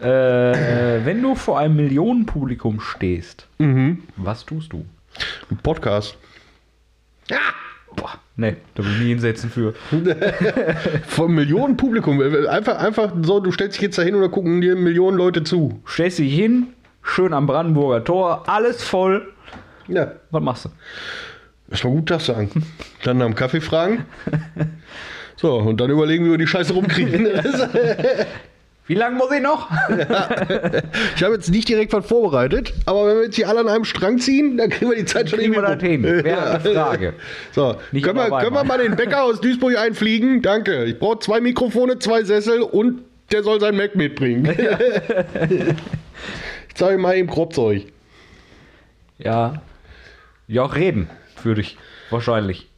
Äh, 0.00 1.04
wenn 1.04 1.22
du 1.22 1.34
vor 1.36 1.58
einem 1.58 1.76
Millionenpublikum 1.76 2.80
stehst, 2.80 3.46
mhm. 3.58 4.02
was 4.16 4.44
tust 4.44 4.72
du? 4.72 4.84
Ein 5.50 5.56
Podcast. 5.58 6.18
Boah, 7.96 8.18
nee, 8.36 8.56
da 8.74 8.84
will 8.84 8.92
ich 8.92 8.98
nie 8.98 9.08
hinsetzen 9.10 9.50
für. 9.50 9.74
Von 11.06 11.34
Millionen 11.34 11.76
Publikum. 11.76 12.20
Einfach, 12.20 12.78
einfach 12.78 13.12
so, 13.22 13.40
du 13.40 13.52
stellst 13.52 13.76
dich 13.76 13.82
jetzt 13.82 13.98
da 13.98 14.02
hin 14.02 14.20
da 14.20 14.28
gucken 14.28 14.60
dir 14.60 14.76
Millionen 14.76 15.16
Leute 15.16 15.44
zu. 15.44 15.80
Stellst 15.86 16.18
dich 16.18 16.34
hin, 16.34 16.73
schön 17.04 17.32
am 17.32 17.46
Brandenburger 17.46 18.02
Tor, 18.02 18.42
alles 18.48 18.82
voll. 18.82 19.32
Ja. 19.86 20.12
Was 20.30 20.42
machst 20.42 20.64
du? 20.64 20.70
Erstmal 21.70 21.92
gut 21.94 22.10
das 22.10 22.26
sagen. 22.26 22.50
Dann 23.04 23.20
dem 23.20 23.34
Kaffee 23.34 23.60
fragen. 23.60 24.06
So, 25.36 25.56
und 25.56 25.80
dann 25.80 25.90
überlegen, 25.90 26.24
wie 26.24 26.30
wir 26.30 26.38
die 26.38 26.46
Scheiße 26.46 26.72
rumkriegen. 26.72 27.26
Wie 28.86 28.94
lange 28.94 29.16
muss 29.16 29.32
ich 29.32 29.40
noch? 29.40 29.70
Ich 31.16 31.22
habe 31.22 31.34
jetzt 31.34 31.50
nicht 31.50 31.68
direkt 31.68 31.94
was 31.94 32.06
vorbereitet, 32.06 32.74
aber 32.84 33.06
wenn 33.06 33.16
wir 33.16 33.24
jetzt 33.24 33.36
hier 33.36 33.48
alle 33.48 33.60
an 33.60 33.68
einem 33.68 33.84
Strang 33.84 34.18
ziehen, 34.18 34.58
dann 34.58 34.68
kriegen 34.68 34.90
wir 34.90 34.96
die 34.98 35.06
Zeit 35.06 35.30
schon 35.30 35.40
irgendwie 35.40 35.62
das 35.62 35.82
hin? 35.82 36.02
Wäre 36.02 36.50
eine 36.50 36.60
Frage. 36.60 37.14
So, 37.52 37.76
Nicht 37.92 38.04
können 38.04 38.18
wir, 38.18 38.28
können 38.38 38.54
wir 38.54 38.64
mal 38.64 38.78
den 38.78 38.94
Bäcker 38.94 39.22
aus 39.22 39.40
Duisburg 39.40 39.78
einfliegen? 39.78 40.42
Danke. 40.42 40.84
Ich 40.84 40.98
brauche 40.98 41.18
zwei 41.20 41.40
Mikrofone, 41.40 41.98
zwei 41.98 42.24
Sessel 42.24 42.60
und 42.60 43.00
der 43.32 43.42
soll 43.42 43.58
sein 43.58 43.74
Mac 43.74 43.96
mitbringen. 43.96 44.54
Ich 46.74 46.80
zeige 46.80 46.98
mal 46.98 47.16
eben 47.16 47.28
Kropfzeug. 47.28 47.84
Ja. 49.18 49.62
Ja, 50.48 50.64
auch 50.64 50.74
reden 50.74 51.08
würde 51.44 51.60
ich. 51.60 51.78
Wahrscheinlich. 52.10 52.68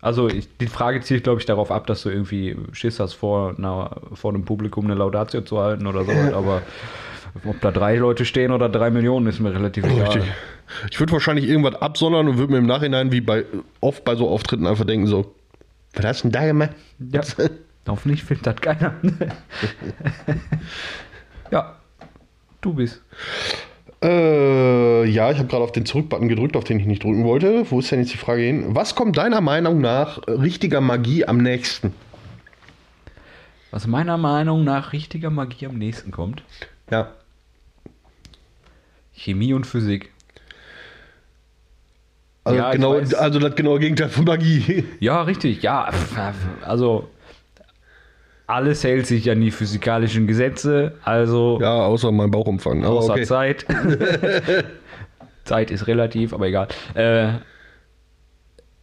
Also 0.00 0.28
ich, 0.28 0.48
die 0.56 0.66
Frage 0.66 1.02
zielt, 1.02 1.24
glaube 1.24 1.38
ich, 1.38 1.44
darauf 1.44 1.70
ab, 1.70 1.86
dass 1.86 2.02
du 2.02 2.08
irgendwie 2.08 2.56
Schiss 2.72 3.00
hast, 3.00 3.12
vor, 3.12 3.54
einer, 3.58 4.00
vor 4.14 4.32
einem 4.32 4.46
Publikum 4.46 4.86
eine 4.86 4.94
Laudatio 4.94 5.42
zu 5.42 5.58
halten 5.58 5.86
oder 5.86 6.04
so. 6.04 6.12
Aber 6.34 6.62
ob 7.44 7.60
da 7.60 7.70
drei 7.70 7.96
Leute 7.96 8.24
stehen 8.24 8.50
oder 8.50 8.70
drei 8.70 8.90
Millionen, 8.90 9.26
ist 9.26 9.40
mir 9.40 9.52
relativ 9.52 9.84
egal. 9.84 10.06
Richtig. 10.06 10.32
Ich 10.90 10.98
würde 10.98 11.12
wahrscheinlich 11.12 11.46
irgendwas 11.46 11.74
absondern 11.82 12.28
und 12.28 12.38
würde 12.38 12.52
mir 12.52 12.60
im 12.60 12.66
Nachhinein, 12.66 13.12
wie 13.12 13.20
bei 13.20 13.44
oft 13.80 14.04
bei 14.04 14.16
so 14.16 14.26
Auftritten, 14.28 14.66
einfach 14.66 14.86
denken 14.86 15.06
so, 15.06 15.34
was 15.92 16.06
hast 16.06 16.24
du 16.24 16.28
denn 16.28 16.32
da 16.32 16.46
gemacht? 16.46 16.70
Ja. 17.12 17.20
Hoffentlich 17.86 18.24
findet 18.24 18.46
das 18.46 18.56
keiner. 18.56 18.94
ja. 21.50 21.76
Du 22.62 22.72
bist. 22.72 23.02
Äh, 24.02 25.04
ja, 25.04 25.30
ich 25.30 25.38
habe 25.38 25.48
gerade 25.48 25.62
auf 25.62 25.72
den 25.72 25.84
Zurückbutton 25.84 26.28
gedrückt, 26.28 26.56
auf 26.56 26.64
den 26.64 26.80
ich 26.80 26.86
nicht 26.86 27.04
drücken 27.04 27.24
wollte. 27.24 27.70
Wo 27.70 27.80
ist 27.80 27.90
denn 27.92 28.00
jetzt 28.00 28.12
die 28.12 28.18
Frage 28.18 28.42
hin? 28.42 28.74
Was 28.74 28.94
kommt 28.94 29.16
deiner 29.16 29.40
Meinung 29.40 29.80
nach 29.80 30.26
richtiger 30.26 30.80
Magie 30.80 31.24
am 31.26 31.38
nächsten? 31.38 31.92
Was 33.70 33.86
meiner 33.86 34.16
Meinung 34.16 34.64
nach 34.64 34.92
richtiger 34.92 35.30
Magie 35.30 35.66
am 35.66 35.78
nächsten 35.78 36.10
kommt. 36.10 36.42
Ja. 36.90 37.12
Chemie 39.12 39.54
und 39.54 39.66
Physik. 39.66 40.12
Also, 42.44 42.58
Ja, 42.58 42.72
genau, 42.72 42.94
also 42.94 43.38
das 43.38 43.54
genaue 43.54 43.78
Gegenteil 43.78 44.08
von 44.08 44.24
Magie. 44.24 44.84
Ja, 45.00 45.22
richtig. 45.22 45.62
Ja, 45.62 45.90
also 46.62 47.08
alles 48.52 48.84
hält 48.84 49.06
sich 49.06 49.30
an 49.30 49.40
die 49.40 49.50
physikalischen 49.50 50.26
Gesetze. 50.26 50.94
Also 51.04 51.58
Ja, 51.60 51.84
außer 51.84 52.12
mein 52.12 52.30
Bauchumfang. 52.30 52.84
Aber 52.84 52.98
außer 52.98 53.12
okay. 53.12 53.24
Zeit. 53.24 53.66
Zeit 55.44 55.70
ist 55.70 55.86
relativ, 55.86 56.32
aber 56.32 56.46
egal. 56.46 56.68
Äh, 56.94 57.32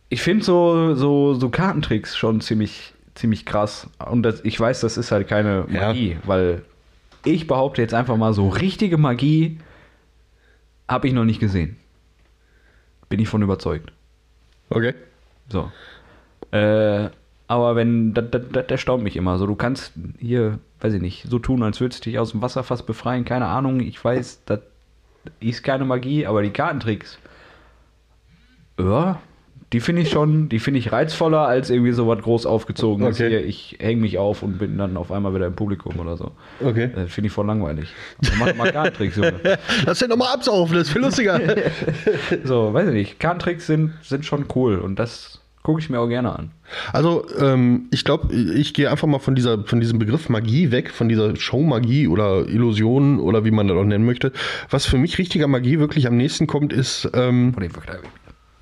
ich 0.09 0.21
finde 0.21 0.43
so, 0.43 0.95
so, 0.95 1.35
so 1.35 1.49
Kartentricks 1.49 2.17
schon 2.17 2.41
ziemlich, 2.41 2.93
ziemlich 3.15 3.45
krass. 3.45 3.87
Und 4.09 4.23
das, 4.23 4.43
ich 4.43 4.59
weiß, 4.59 4.81
das 4.81 4.97
ist 4.97 5.11
halt 5.11 5.27
keine 5.27 5.65
Ja. 5.71 5.87
Magie, 5.87 6.17
weil 6.25 6.63
ich 7.23 7.47
behaupte 7.47 7.81
jetzt 7.81 7.93
einfach 7.93 8.17
mal 8.17 8.33
so, 8.33 8.49
richtige 8.49 8.97
Magie 8.97 9.59
habe 10.87 11.07
ich 11.07 11.13
noch 11.13 11.25
nicht 11.25 11.39
gesehen. 11.39 11.77
Bin 13.07 13.19
ich 13.19 13.27
von 13.27 13.41
überzeugt. 13.41 13.91
Okay. 14.69 14.93
So. 15.49 15.71
Äh, 16.51 17.09
aber 17.49 17.75
wenn, 17.75 18.13
das, 18.13 18.25
das, 18.29 18.43
das 18.51 18.67
erstaunt 18.67 19.03
mich 19.03 19.17
immer. 19.17 19.39
So, 19.39 19.47
du 19.47 19.55
kannst 19.55 19.93
hier, 20.19 20.59
weiß 20.81 20.93
ich 20.93 21.01
nicht, 21.01 21.25
so 21.27 21.39
tun, 21.39 21.63
als 21.63 21.81
würdest 21.81 22.05
du 22.05 22.11
dich 22.11 22.19
aus 22.19 22.29
dem 22.29 22.43
Wasserfass 22.43 22.83
befreien. 22.83 23.25
Keine 23.25 23.47
Ahnung, 23.47 23.79
ich 23.79 24.01
weiß, 24.01 24.43
das 24.45 24.59
ist 25.39 25.63
keine 25.63 25.83
Magie, 25.83 26.27
aber 26.27 26.43
die 26.43 26.51
Kartentricks, 26.51 27.17
ja, 28.77 29.19
die 29.73 29.79
finde 29.79 30.03
ich 30.03 30.11
schon, 30.11 30.47
die 30.49 30.59
finde 30.59 30.79
ich 30.79 30.91
reizvoller 30.91 31.47
als 31.47 31.71
irgendwie 31.71 31.91
so 31.91 32.07
was 32.07 32.21
groß 32.21 32.45
aufgezogenes. 32.45 33.15
Okay. 33.15 33.29
Hier, 33.29 33.43
ich 33.43 33.77
hänge 33.79 34.01
mich 34.01 34.19
auf 34.19 34.43
und 34.43 34.59
bin 34.59 34.77
dann 34.77 34.95
auf 34.95 35.11
einmal 35.11 35.33
wieder 35.33 35.47
im 35.47 35.55
Publikum 35.55 35.99
oder 35.99 36.17
so. 36.17 36.33
Okay. 36.63 36.91
Das 36.93 37.11
finde 37.11 37.29
ich 37.29 37.33
voll 37.33 37.47
langweilig. 37.47 37.91
Mach 38.37 38.53
mal 38.53 38.71
Kartentricks, 38.71 39.15
Junge. 39.15 39.33
Lass 39.87 39.97
den 39.97 40.09
nochmal 40.09 40.35
absaufen, 40.35 40.75
das 40.75 40.87
ist 40.87 40.93
viel 40.93 41.01
lustiger. 41.01 41.41
So, 42.43 42.75
weiß 42.75 42.89
ich 42.89 42.93
nicht. 42.93 43.19
Kartentricks 43.19 43.65
sind, 43.65 43.93
sind 44.03 44.23
schon 44.23 44.45
cool 44.53 44.77
und 44.77 44.99
das 44.99 45.38
gucke 45.63 45.81
ich 45.81 45.89
mir 45.89 45.99
auch 45.99 46.07
gerne 46.07 46.37
an. 46.37 46.51
Also, 46.93 47.25
ähm, 47.39 47.87
ich 47.91 48.05
glaube, 48.05 48.33
ich 48.33 48.73
gehe 48.73 48.89
einfach 48.89 49.07
mal 49.07 49.19
von, 49.19 49.35
dieser, 49.35 49.63
von 49.65 49.79
diesem 49.79 49.99
Begriff 49.99 50.29
Magie 50.29 50.71
weg, 50.71 50.91
von 50.91 51.09
dieser 51.09 51.35
Showmagie 51.35 52.07
oder 52.07 52.47
Illusion 52.47 53.19
oder 53.19 53.45
wie 53.45 53.51
man 53.51 53.67
das 53.67 53.77
auch 53.77 53.83
nennen 53.83 54.05
möchte. 54.05 54.31
Was 54.69 54.85
für 54.85 54.97
mich 54.97 55.17
richtiger 55.17 55.47
Magie 55.47 55.79
wirklich 55.79 56.07
am 56.07 56.17
nächsten 56.17 56.47
kommt, 56.47 56.73
ist. 56.73 57.09
Ähm, 57.13 57.53
Von 57.53 57.63
dem 57.63 57.71
verkleide 57.71 58.03
ich 58.03 58.09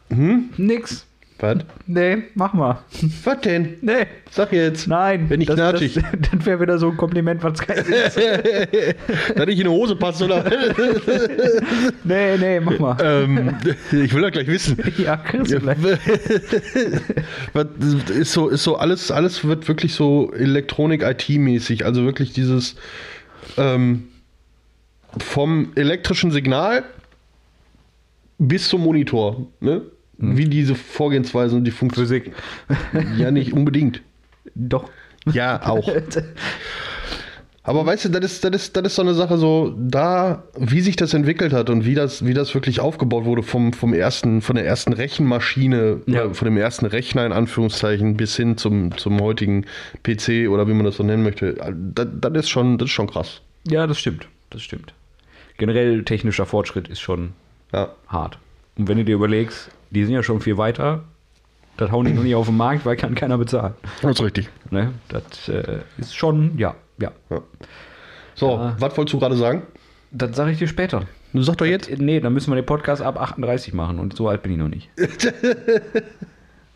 mich. 0.09 0.19
Hm? 0.19 0.49
Nix. 0.57 1.05
Was? 1.39 1.57
Nee, 1.85 2.23
mach 2.33 2.53
mal. 2.53 2.79
Was 3.23 3.41
denn? 3.41 3.77
Nee. 3.81 4.07
Sag 4.31 4.51
jetzt. 4.53 4.87
Nein. 4.87 5.29
Wenn 5.29 5.41
ich 5.41 5.47
das, 5.47 5.55
knatschig. 5.55 5.93
Das, 5.93 6.03
das 6.31 6.45
wäre 6.45 6.61
wieder 6.61 6.77
so 6.79 6.89
ein 6.89 6.97
Kompliment, 6.97 7.43
was 7.43 7.59
kein 7.59 7.83
Sinn 7.85 7.93
ist. 7.93 8.17
Dass 9.35 9.47
ich 9.47 9.59
in 9.59 9.67
eine 9.67 9.71
Hose 9.71 9.95
passe 9.95 10.25
oder. 10.25 10.45
Nee, 12.03 12.37
nee, 12.37 12.59
mach 12.59 12.79
mal. 12.79 12.97
ähm, 13.01 13.55
ich 13.91 14.13
will 14.13 14.21
das 14.21 14.31
gleich 14.31 14.47
wissen. 14.47 14.77
Ja, 14.97 15.17
kriegst 15.17 15.51
du 15.51 15.59
gleich. 15.59 15.77
Ist 18.17 18.33
so, 18.33 18.49
ist 18.49 18.63
so 18.63 18.77
alles, 18.77 19.11
alles 19.11 19.43
wird 19.43 19.67
wirklich 19.67 19.93
so 19.93 20.31
Elektronik-IT-mäßig. 20.33 21.85
Also 21.85 22.03
wirklich 22.05 22.33
dieses 22.33 22.75
ähm, 23.57 24.07
vom 25.17 25.71
elektrischen 25.75 26.31
Signal 26.31 26.83
bis 28.37 28.69
zum 28.69 28.81
Monitor. 28.81 29.47
Ne? 29.59 29.81
Wie 30.19 30.45
diese 30.45 30.75
Vorgehensweise 30.75 31.55
und 31.55 31.63
die 31.63 31.71
Funktion. 31.71 32.05
Physik. 32.05 32.31
Ja, 33.17 33.31
nicht 33.31 33.53
unbedingt. 33.53 34.01
Doch. 34.55 34.89
Ja, 35.31 35.61
auch. 35.67 35.87
Aber 37.63 37.85
weißt 37.85 38.05
du, 38.05 38.09
das 38.09 38.23
ist, 38.31 38.43
das, 38.45 38.51
ist, 38.55 38.77
das 38.77 38.83
ist 38.85 38.95
so 38.95 39.01
eine 39.01 39.13
Sache, 39.13 39.37
so 39.37 39.75
da, 39.77 40.43
wie 40.57 40.79
sich 40.79 40.95
das 40.95 41.13
entwickelt 41.13 41.51
hat 41.51 41.69
und 41.69 41.85
wie 41.85 41.95
das, 41.95 42.25
wie 42.25 42.33
das 42.33 42.53
wirklich 42.53 42.79
aufgebaut 42.79 43.25
wurde 43.25 43.43
vom, 43.43 43.73
vom 43.73 43.93
ersten, 43.93 44.41
von 44.41 44.55
der 44.55 44.65
ersten 44.65 44.93
Rechenmaschine, 44.93 45.99
Ja. 46.05 46.33
von 46.33 46.45
dem 46.45 46.55
ersten 46.55 46.85
Rechner 46.85 47.25
in 47.25 47.33
Anführungszeichen 47.33 48.15
bis 48.15 48.37
hin 48.37 48.55
zum, 48.55 48.95
zum 48.97 49.19
heutigen 49.19 49.65
PC 50.03 50.47
oder 50.49 50.65
wie 50.69 50.73
man 50.73 50.85
das 50.85 50.95
so 50.95 51.03
nennen 51.03 51.23
möchte. 51.23 51.55
Das, 51.93 52.07
das, 52.21 52.31
ist, 52.45 52.49
schon, 52.49 52.77
das 52.77 52.85
ist 52.85 52.93
schon 52.93 53.07
krass. 53.07 53.41
Ja, 53.67 53.85
das 53.85 53.99
stimmt. 53.99 54.29
Das 54.49 54.61
stimmt. 54.61 54.93
Generell 55.57 56.05
technischer 56.05 56.45
Fortschritt 56.45 56.87
ist 56.87 57.01
schon 57.01 57.33
Ja. 57.73 57.89
hart. 58.07 58.37
Und 58.77 58.87
wenn 58.87 58.97
du 58.97 59.03
dir 59.03 59.15
überlegst, 59.15 59.69
die 59.91 60.03
sind 60.05 60.13
ja 60.13 60.23
schon 60.23 60.41
viel 60.41 60.57
weiter, 60.57 61.03
das 61.77 61.91
hauen 61.91 62.05
die 62.05 62.13
noch 62.13 62.23
nicht 62.23 62.35
auf 62.35 62.47
den 62.47 62.57
Markt, 62.57 62.85
weil 62.85 62.95
kann 62.95 63.13
keiner 63.15 63.37
bezahlen. 63.37 63.73
Das 64.01 64.11
ist 64.11 64.23
richtig. 64.23 64.49
Ne? 64.71 64.93
Das 65.09 65.47
äh, 65.49 65.79
ist 65.97 66.15
schon, 66.15 66.57
ja, 66.57 66.75
ja. 66.99 67.11
Ja. 67.29 67.41
So, 68.35 68.49
Ja. 68.51 68.75
was 68.79 68.97
wolltest 68.97 69.13
du 69.13 69.19
gerade 69.19 69.35
sagen? 69.37 69.61
Das 70.11 70.35
sage 70.35 70.51
ich 70.51 70.57
dir 70.57 70.67
später. 70.67 71.03
Du 71.33 71.41
sag 71.43 71.57
doch 71.57 71.65
jetzt. 71.65 71.89
Nee, 71.99 72.19
dann 72.19 72.33
müssen 72.33 72.49
wir 72.51 72.55
den 72.55 72.65
Podcast 72.65 73.01
ab 73.01 73.19
38 73.21 73.73
machen 73.73 73.99
und 73.99 74.15
so 74.15 74.27
alt 74.29 74.41
bin 74.43 74.53
ich 74.53 74.57
noch 74.57 74.69
nicht. 74.69 74.89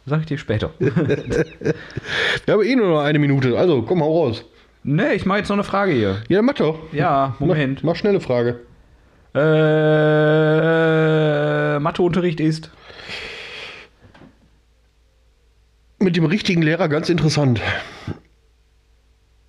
Sag 0.07 0.21
ich 0.21 0.25
dir 0.25 0.37
später. 0.39 0.71
Wir 0.79 0.95
haben 2.49 2.63
eh 2.63 2.75
nur 2.75 2.87
noch 2.89 3.01
eine 3.01 3.19
Minute, 3.19 3.55
also 3.57 3.83
komm, 3.83 4.01
hau 4.01 4.23
raus. 4.23 4.43
nee, 4.83 5.13
ich 5.13 5.27
mache 5.27 5.37
jetzt 5.39 5.49
noch 5.49 5.55
eine 5.57 5.63
Frage 5.63 5.91
hier. 5.91 6.23
Ja, 6.27 6.41
mach 6.41 6.55
doch. 6.55 6.79
Ja, 6.91 7.35
Moment. 7.37 7.83
Mach, 7.83 7.91
mach 7.93 7.95
schnelle 7.97 8.19
Frage. 8.19 8.61
Äh, 10.81 11.79
Matheunterricht 11.79 12.39
ist. 12.39 12.71
Mit 16.01 16.15
dem 16.15 16.25
richtigen 16.25 16.63
Lehrer 16.63 16.89
ganz 16.89 17.09
interessant. 17.09 17.61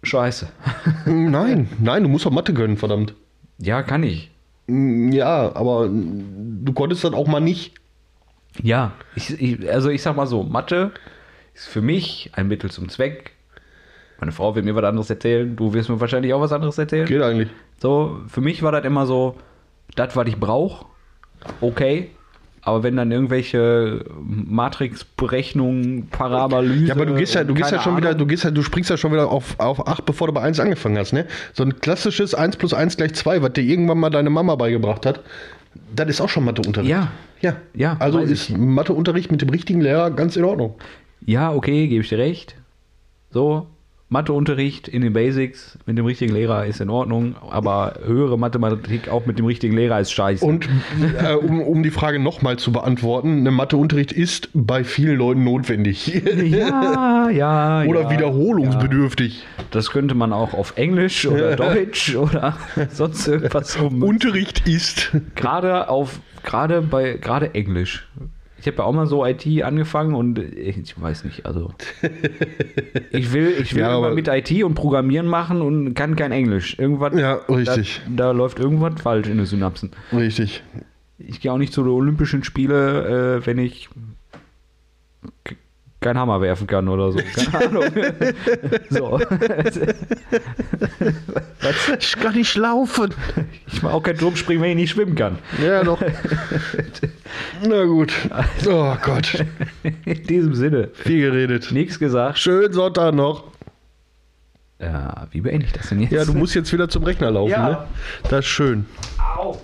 Scheiße. 0.03 0.49
Nein, 1.07 1.69
nein, 1.81 2.03
du 2.03 2.09
musst 2.09 2.27
doch 2.27 2.31
Mathe 2.31 2.53
können, 2.53 2.77
verdammt. 2.77 3.15
Ja, 3.59 3.83
kann 3.83 4.03
ich. 4.03 4.31
Ja, 4.69 5.55
aber 5.55 5.89
du 5.89 6.73
konntest 6.75 7.05
das 7.05 7.15
auch 7.15 7.27
mal 7.27 7.41
nicht. 7.41 7.75
Ja, 8.63 8.93
ich, 9.15 9.41
ich, 9.41 9.73
also 9.73 9.89
ich 9.89 10.03
sag 10.03 10.15
mal 10.17 10.27
so, 10.27 10.43
Mathe 10.43 10.93
ist 11.55 11.69
für 11.69 11.81
mich 11.81 12.31
ein 12.35 12.49
Mittel 12.49 12.71
zum 12.71 12.89
Zweck. 12.91 13.33
Meine 14.21 14.33
Frau 14.33 14.55
wird 14.55 14.65
mir 14.67 14.75
was 14.75 14.85
anderes 14.85 15.09
erzählen, 15.09 15.57
du 15.57 15.73
wirst 15.73 15.89
mir 15.89 16.01
wahrscheinlich 16.01 16.35
auch 16.35 16.41
was 16.41 16.53
anderes 16.53 16.77
erzählen. 16.77 17.07
Geht 17.07 17.23
eigentlich. 17.23 17.49
So, 17.81 18.21
für 18.29 18.41
mich 18.41 18.63
war 18.63 18.73
das 18.73 18.85
immer 18.85 19.07
so, 19.07 19.37
das, 19.97 20.15
was 20.17 20.29
ich 20.29 20.39
brauche, 20.39 20.85
okay. 21.61 22.11
Aber 22.65 22.85
wenn 22.85 22.97
dann 22.97 23.11
irgendwelche 23.11 24.05
Matrix-Berechnungen, 24.23 26.07
Parabolyse. 26.11 26.87
Ja, 26.87 26.95
aber 26.95 27.07
du 27.07 27.15
gehst 27.15 27.35
ja, 27.35 27.43
du 27.43 27.55
gehst 27.55 27.73
ja 27.73 27.81
schon 27.81 27.97
wieder, 27.97 28.11
Ahnung. 28.11 28.21
du 28.21 28.27
gehst 28.27 28.45
ja, 28.45 28.53
du 28.53 28.63
springst 28.63 28.89
ja 28.89 28.97
schon 28.97 29.13
wieder 29.13 29.29
auf, 29.29 29.59
auf 29.59 29.87
8, 29.87 30.05
bevor 30.05 30.29
du 30.29 30.33
bei 30.33 30.43
1 30.43 30.61
angefangen 30.61 30.97
hast, 30.97 31.13
ne? 31.13 31.27
So 31.55 31.65
ein 31.65 31.81
klassisches 31.81 32.35
1 32.35 32.57
plus 32.57 32.73
1 32.73 32.97
gleich 32.97 33.15
2, 33.15 33.43
was 33.43 33.53
dir 33.55 33.63
irgendwann 33.63 33.99
mal 33.99 34.11
deine 34.11 34.31
Mama 34.31 34.55
beigebracht 34.55 35.05
hat, 35.07 35.21
das 35.95 36.09
ist 36.09 36.21
auch 36.21 36.29
schon 36.29 36.45
Matheunterricht. 36.45 36.91
Ja. 36.91 37.11
Ja. 37.41 37.57
Ja, 37.75 37.97
Also 37.99 38.21
ist 38.21 38.57
Matheunterricht 38.57 39.33
mit 39.33 39.43
dem 39.43 39.49
richtigen 39.49 39.81
Lehrer 39.81 40.13
ganz 40.13 40.37
in 40.37 40.45
Ordnung. 40.45 40.77
Ja, 41.27 41.53
okay, 41.53 41.89
gebe 41.89 42.03
ich 42.03 42.09
dir 42.09 42.19
recht. 42.19 42.55
So, 43.31 43.67
Matheunterricht 44.13 44.89
in 44.89 45.01
den 45.01 45.15
Basics 45.15 45.79
mit 45.87 45.97
dem 45.97 46.05
richtigen 46.05 46.35
Lehrer 46.35 46.67
ist 46.67 46.83
in 46.83 46.91
Ordnung, 46.91 47.35
aber 47.51 47.95
höhere 48.05 48.39
Mathematik 48.39 49.09
auch 49.09 49.25
mit 49.25 49.39
dem 49.39 49.47
richtigen 49.47 49.75
Lehrer 49.75 49.99
ist 50.01 50.13
scheiße. 50.13 50.45
Und 50.45 50.69
äh, 51.19 51.33
um, 51.33 51.63
um 51.63 51.83
die 51.83 51.91
Frage 51.91 52.19
nochmal 52.19 52.59
zu 52.59 52.73
beantworten, 52.73 53.43
ne, 53.43 53.51
Matheunterricht 53.51 54.13
ist 54.13 54.51
bei 54.53 54.85
vielen 54.85 55.17
Leuten 55.17 55.45
notwendig. 55.45 56.09
ja, 56.45 57.31
ja, 57.31 57.85
Oder 57.85 58.03
ja, 58.03 58.11
wiederholungsbedürftig. 58.11 59.47
Das 59.71 59.91
könnte 59.91 60.15
man 60.15 60.35
auch 60.35 60.53
auf 60.53 60.75
Englisch 60.77 61.27
oder 61.27 61.57
Deutsch 61.57 62.15
oder 62.15 62.59
sonst 62.91 63.27
irgendwas 63.27 63.77
um. 63.77 64.03
Unterricht 64.03 64.69
ist. 64.69 65.13
gerade 65.37 65.89
auf, 65.89 66.21
gerade 66.43 66.83
bei, 66.83 67.15
gerade 67.15 67.55
Englisch. 67.55 68.07
Ich 68.63 68.69
habe 68.69 68.77
ja 68.79 68.85
auch 68.85 68.93
mal 68.93 69.09
so 69.09 69.27
IT 69.27 69.45
angefangen 69.65 70.15
und 70.15 70.39
ich 70.39 70.95
weiß 71.01 71.25
nicht, 71.25 71.47
also 71.47 71.75
ich 73.11 73.33
will, 73.33 73.53
ich 73.61 73.75
will 73.75 73.81
Ja, 73.83 73.99
immer 73.99 74.15
mit 74.15 74.29
IT 74.29 74.63
und 74.63 74.75
Programmieren 74.75 75.27
machen 75.27 75.63
und 75.63 75.95
kann 75.95 76.15
kein 76.15 76.31
Englisch. 76.31 76.79
Irgendwas, 76.79 77.13
Ja, 77.19 77.41
richtig. 77.49 78.03
Da, 78.07 78.27
da 78.27 78.31
läuft 78.31 78.61
irgendwas 78.61 79.03
falsch 79.03 79.29
in 79.29 79.39
den 79.39 79.47
Synapsen. 79.47 79.91
Richtig. 80.13 80.63
Ich 81.19 81.41
gehe 81.41 81.53
auch 81.53 81.59
nicht 81.59 81.73
zu 81.73 81.83
den 81.83 81.91
Olympischen 81.91 82.45
Spiele, 82.45 83.41
äh, 83.43 83.47
wenn 83.47 83.59
ich 83.59 83.89
keinen 86.03 86.19
Hammer 86.19 86.41
werfen 86.41 86.67
kann 86.67 86.89
oder 86.89 87.13
so. 87.13 87.19
Keine 87.51 87.67
Ahnung. 87.69 87.85
so. 88.91 89.21
Ich 91.99 92.17
kann 92.17 92.35
nicht 92.35 92.55
laufen. 92.57 93.15
Ich 93.67 93.83
mache 93.83 93.95
auch 93.95 94.03
keinen 94.03 94.19
Turmspringen, 94.19 94.63
wenn 94.63 94.71
ich 94.71 94.77
nicht 94.77 94.91
schwimmen 94.91 95.15
kann. 95.15 95.39
Ja, 95.63 95.83
doch. 95.85 96.01
Na 97.67 97.85
gut. 97.85 98.13
Oh 98.69 98.95
Gott. 99.03 99.45
In 100.05 100.23
diesem 100.27 100.55
Sinne. 100.55 100.91
Viel 100.95 101.31
geredet. 101.31 101.71
Nichts 101.73 101.99
gesagt. 101.99 102.39
Schönen 102.39 102.73
Sonntag 102.73 103.15
noch. 103.15 103.45
Ja, 104.81 105.29
wie 105.31 105.41
beende 105.41 105.67
ich 105.67 105.73
das 105.73 105.89
denn 105.91 106.01
jetzt? 106.01 106.11
Ja, 106.13 106.25
du 106.25 106.35
musst 106.35 106.55
jetzt 106.57 106.73
wieder 106.73 106.89
zum 106.89 107.05
Rechner 107.05 107.31
laufen, 107.31 107.51
Ja. 107.53 107.69
ne? 107.69 107.79
Das 108.29 108.41
ist 108.41 108.47
schön. 108.47 108.87
Au. 109.37 109.61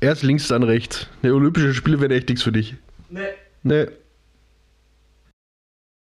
Erst 0.00 0.22
links, 0.22 0.48
dann 0.48 0.62
rechts. 0.62 1.06
Die 1.22 1.30
Olympischen 1.30 1.74
Spiele 1.74 2.00
werden 2.00 2.12
echt 2.16 2.28
nichts 2.28 2.42
für 2.42 2.52
dich. 2.52 2.76
Nee. 3.10 3.20
Ne. 3.62 3.88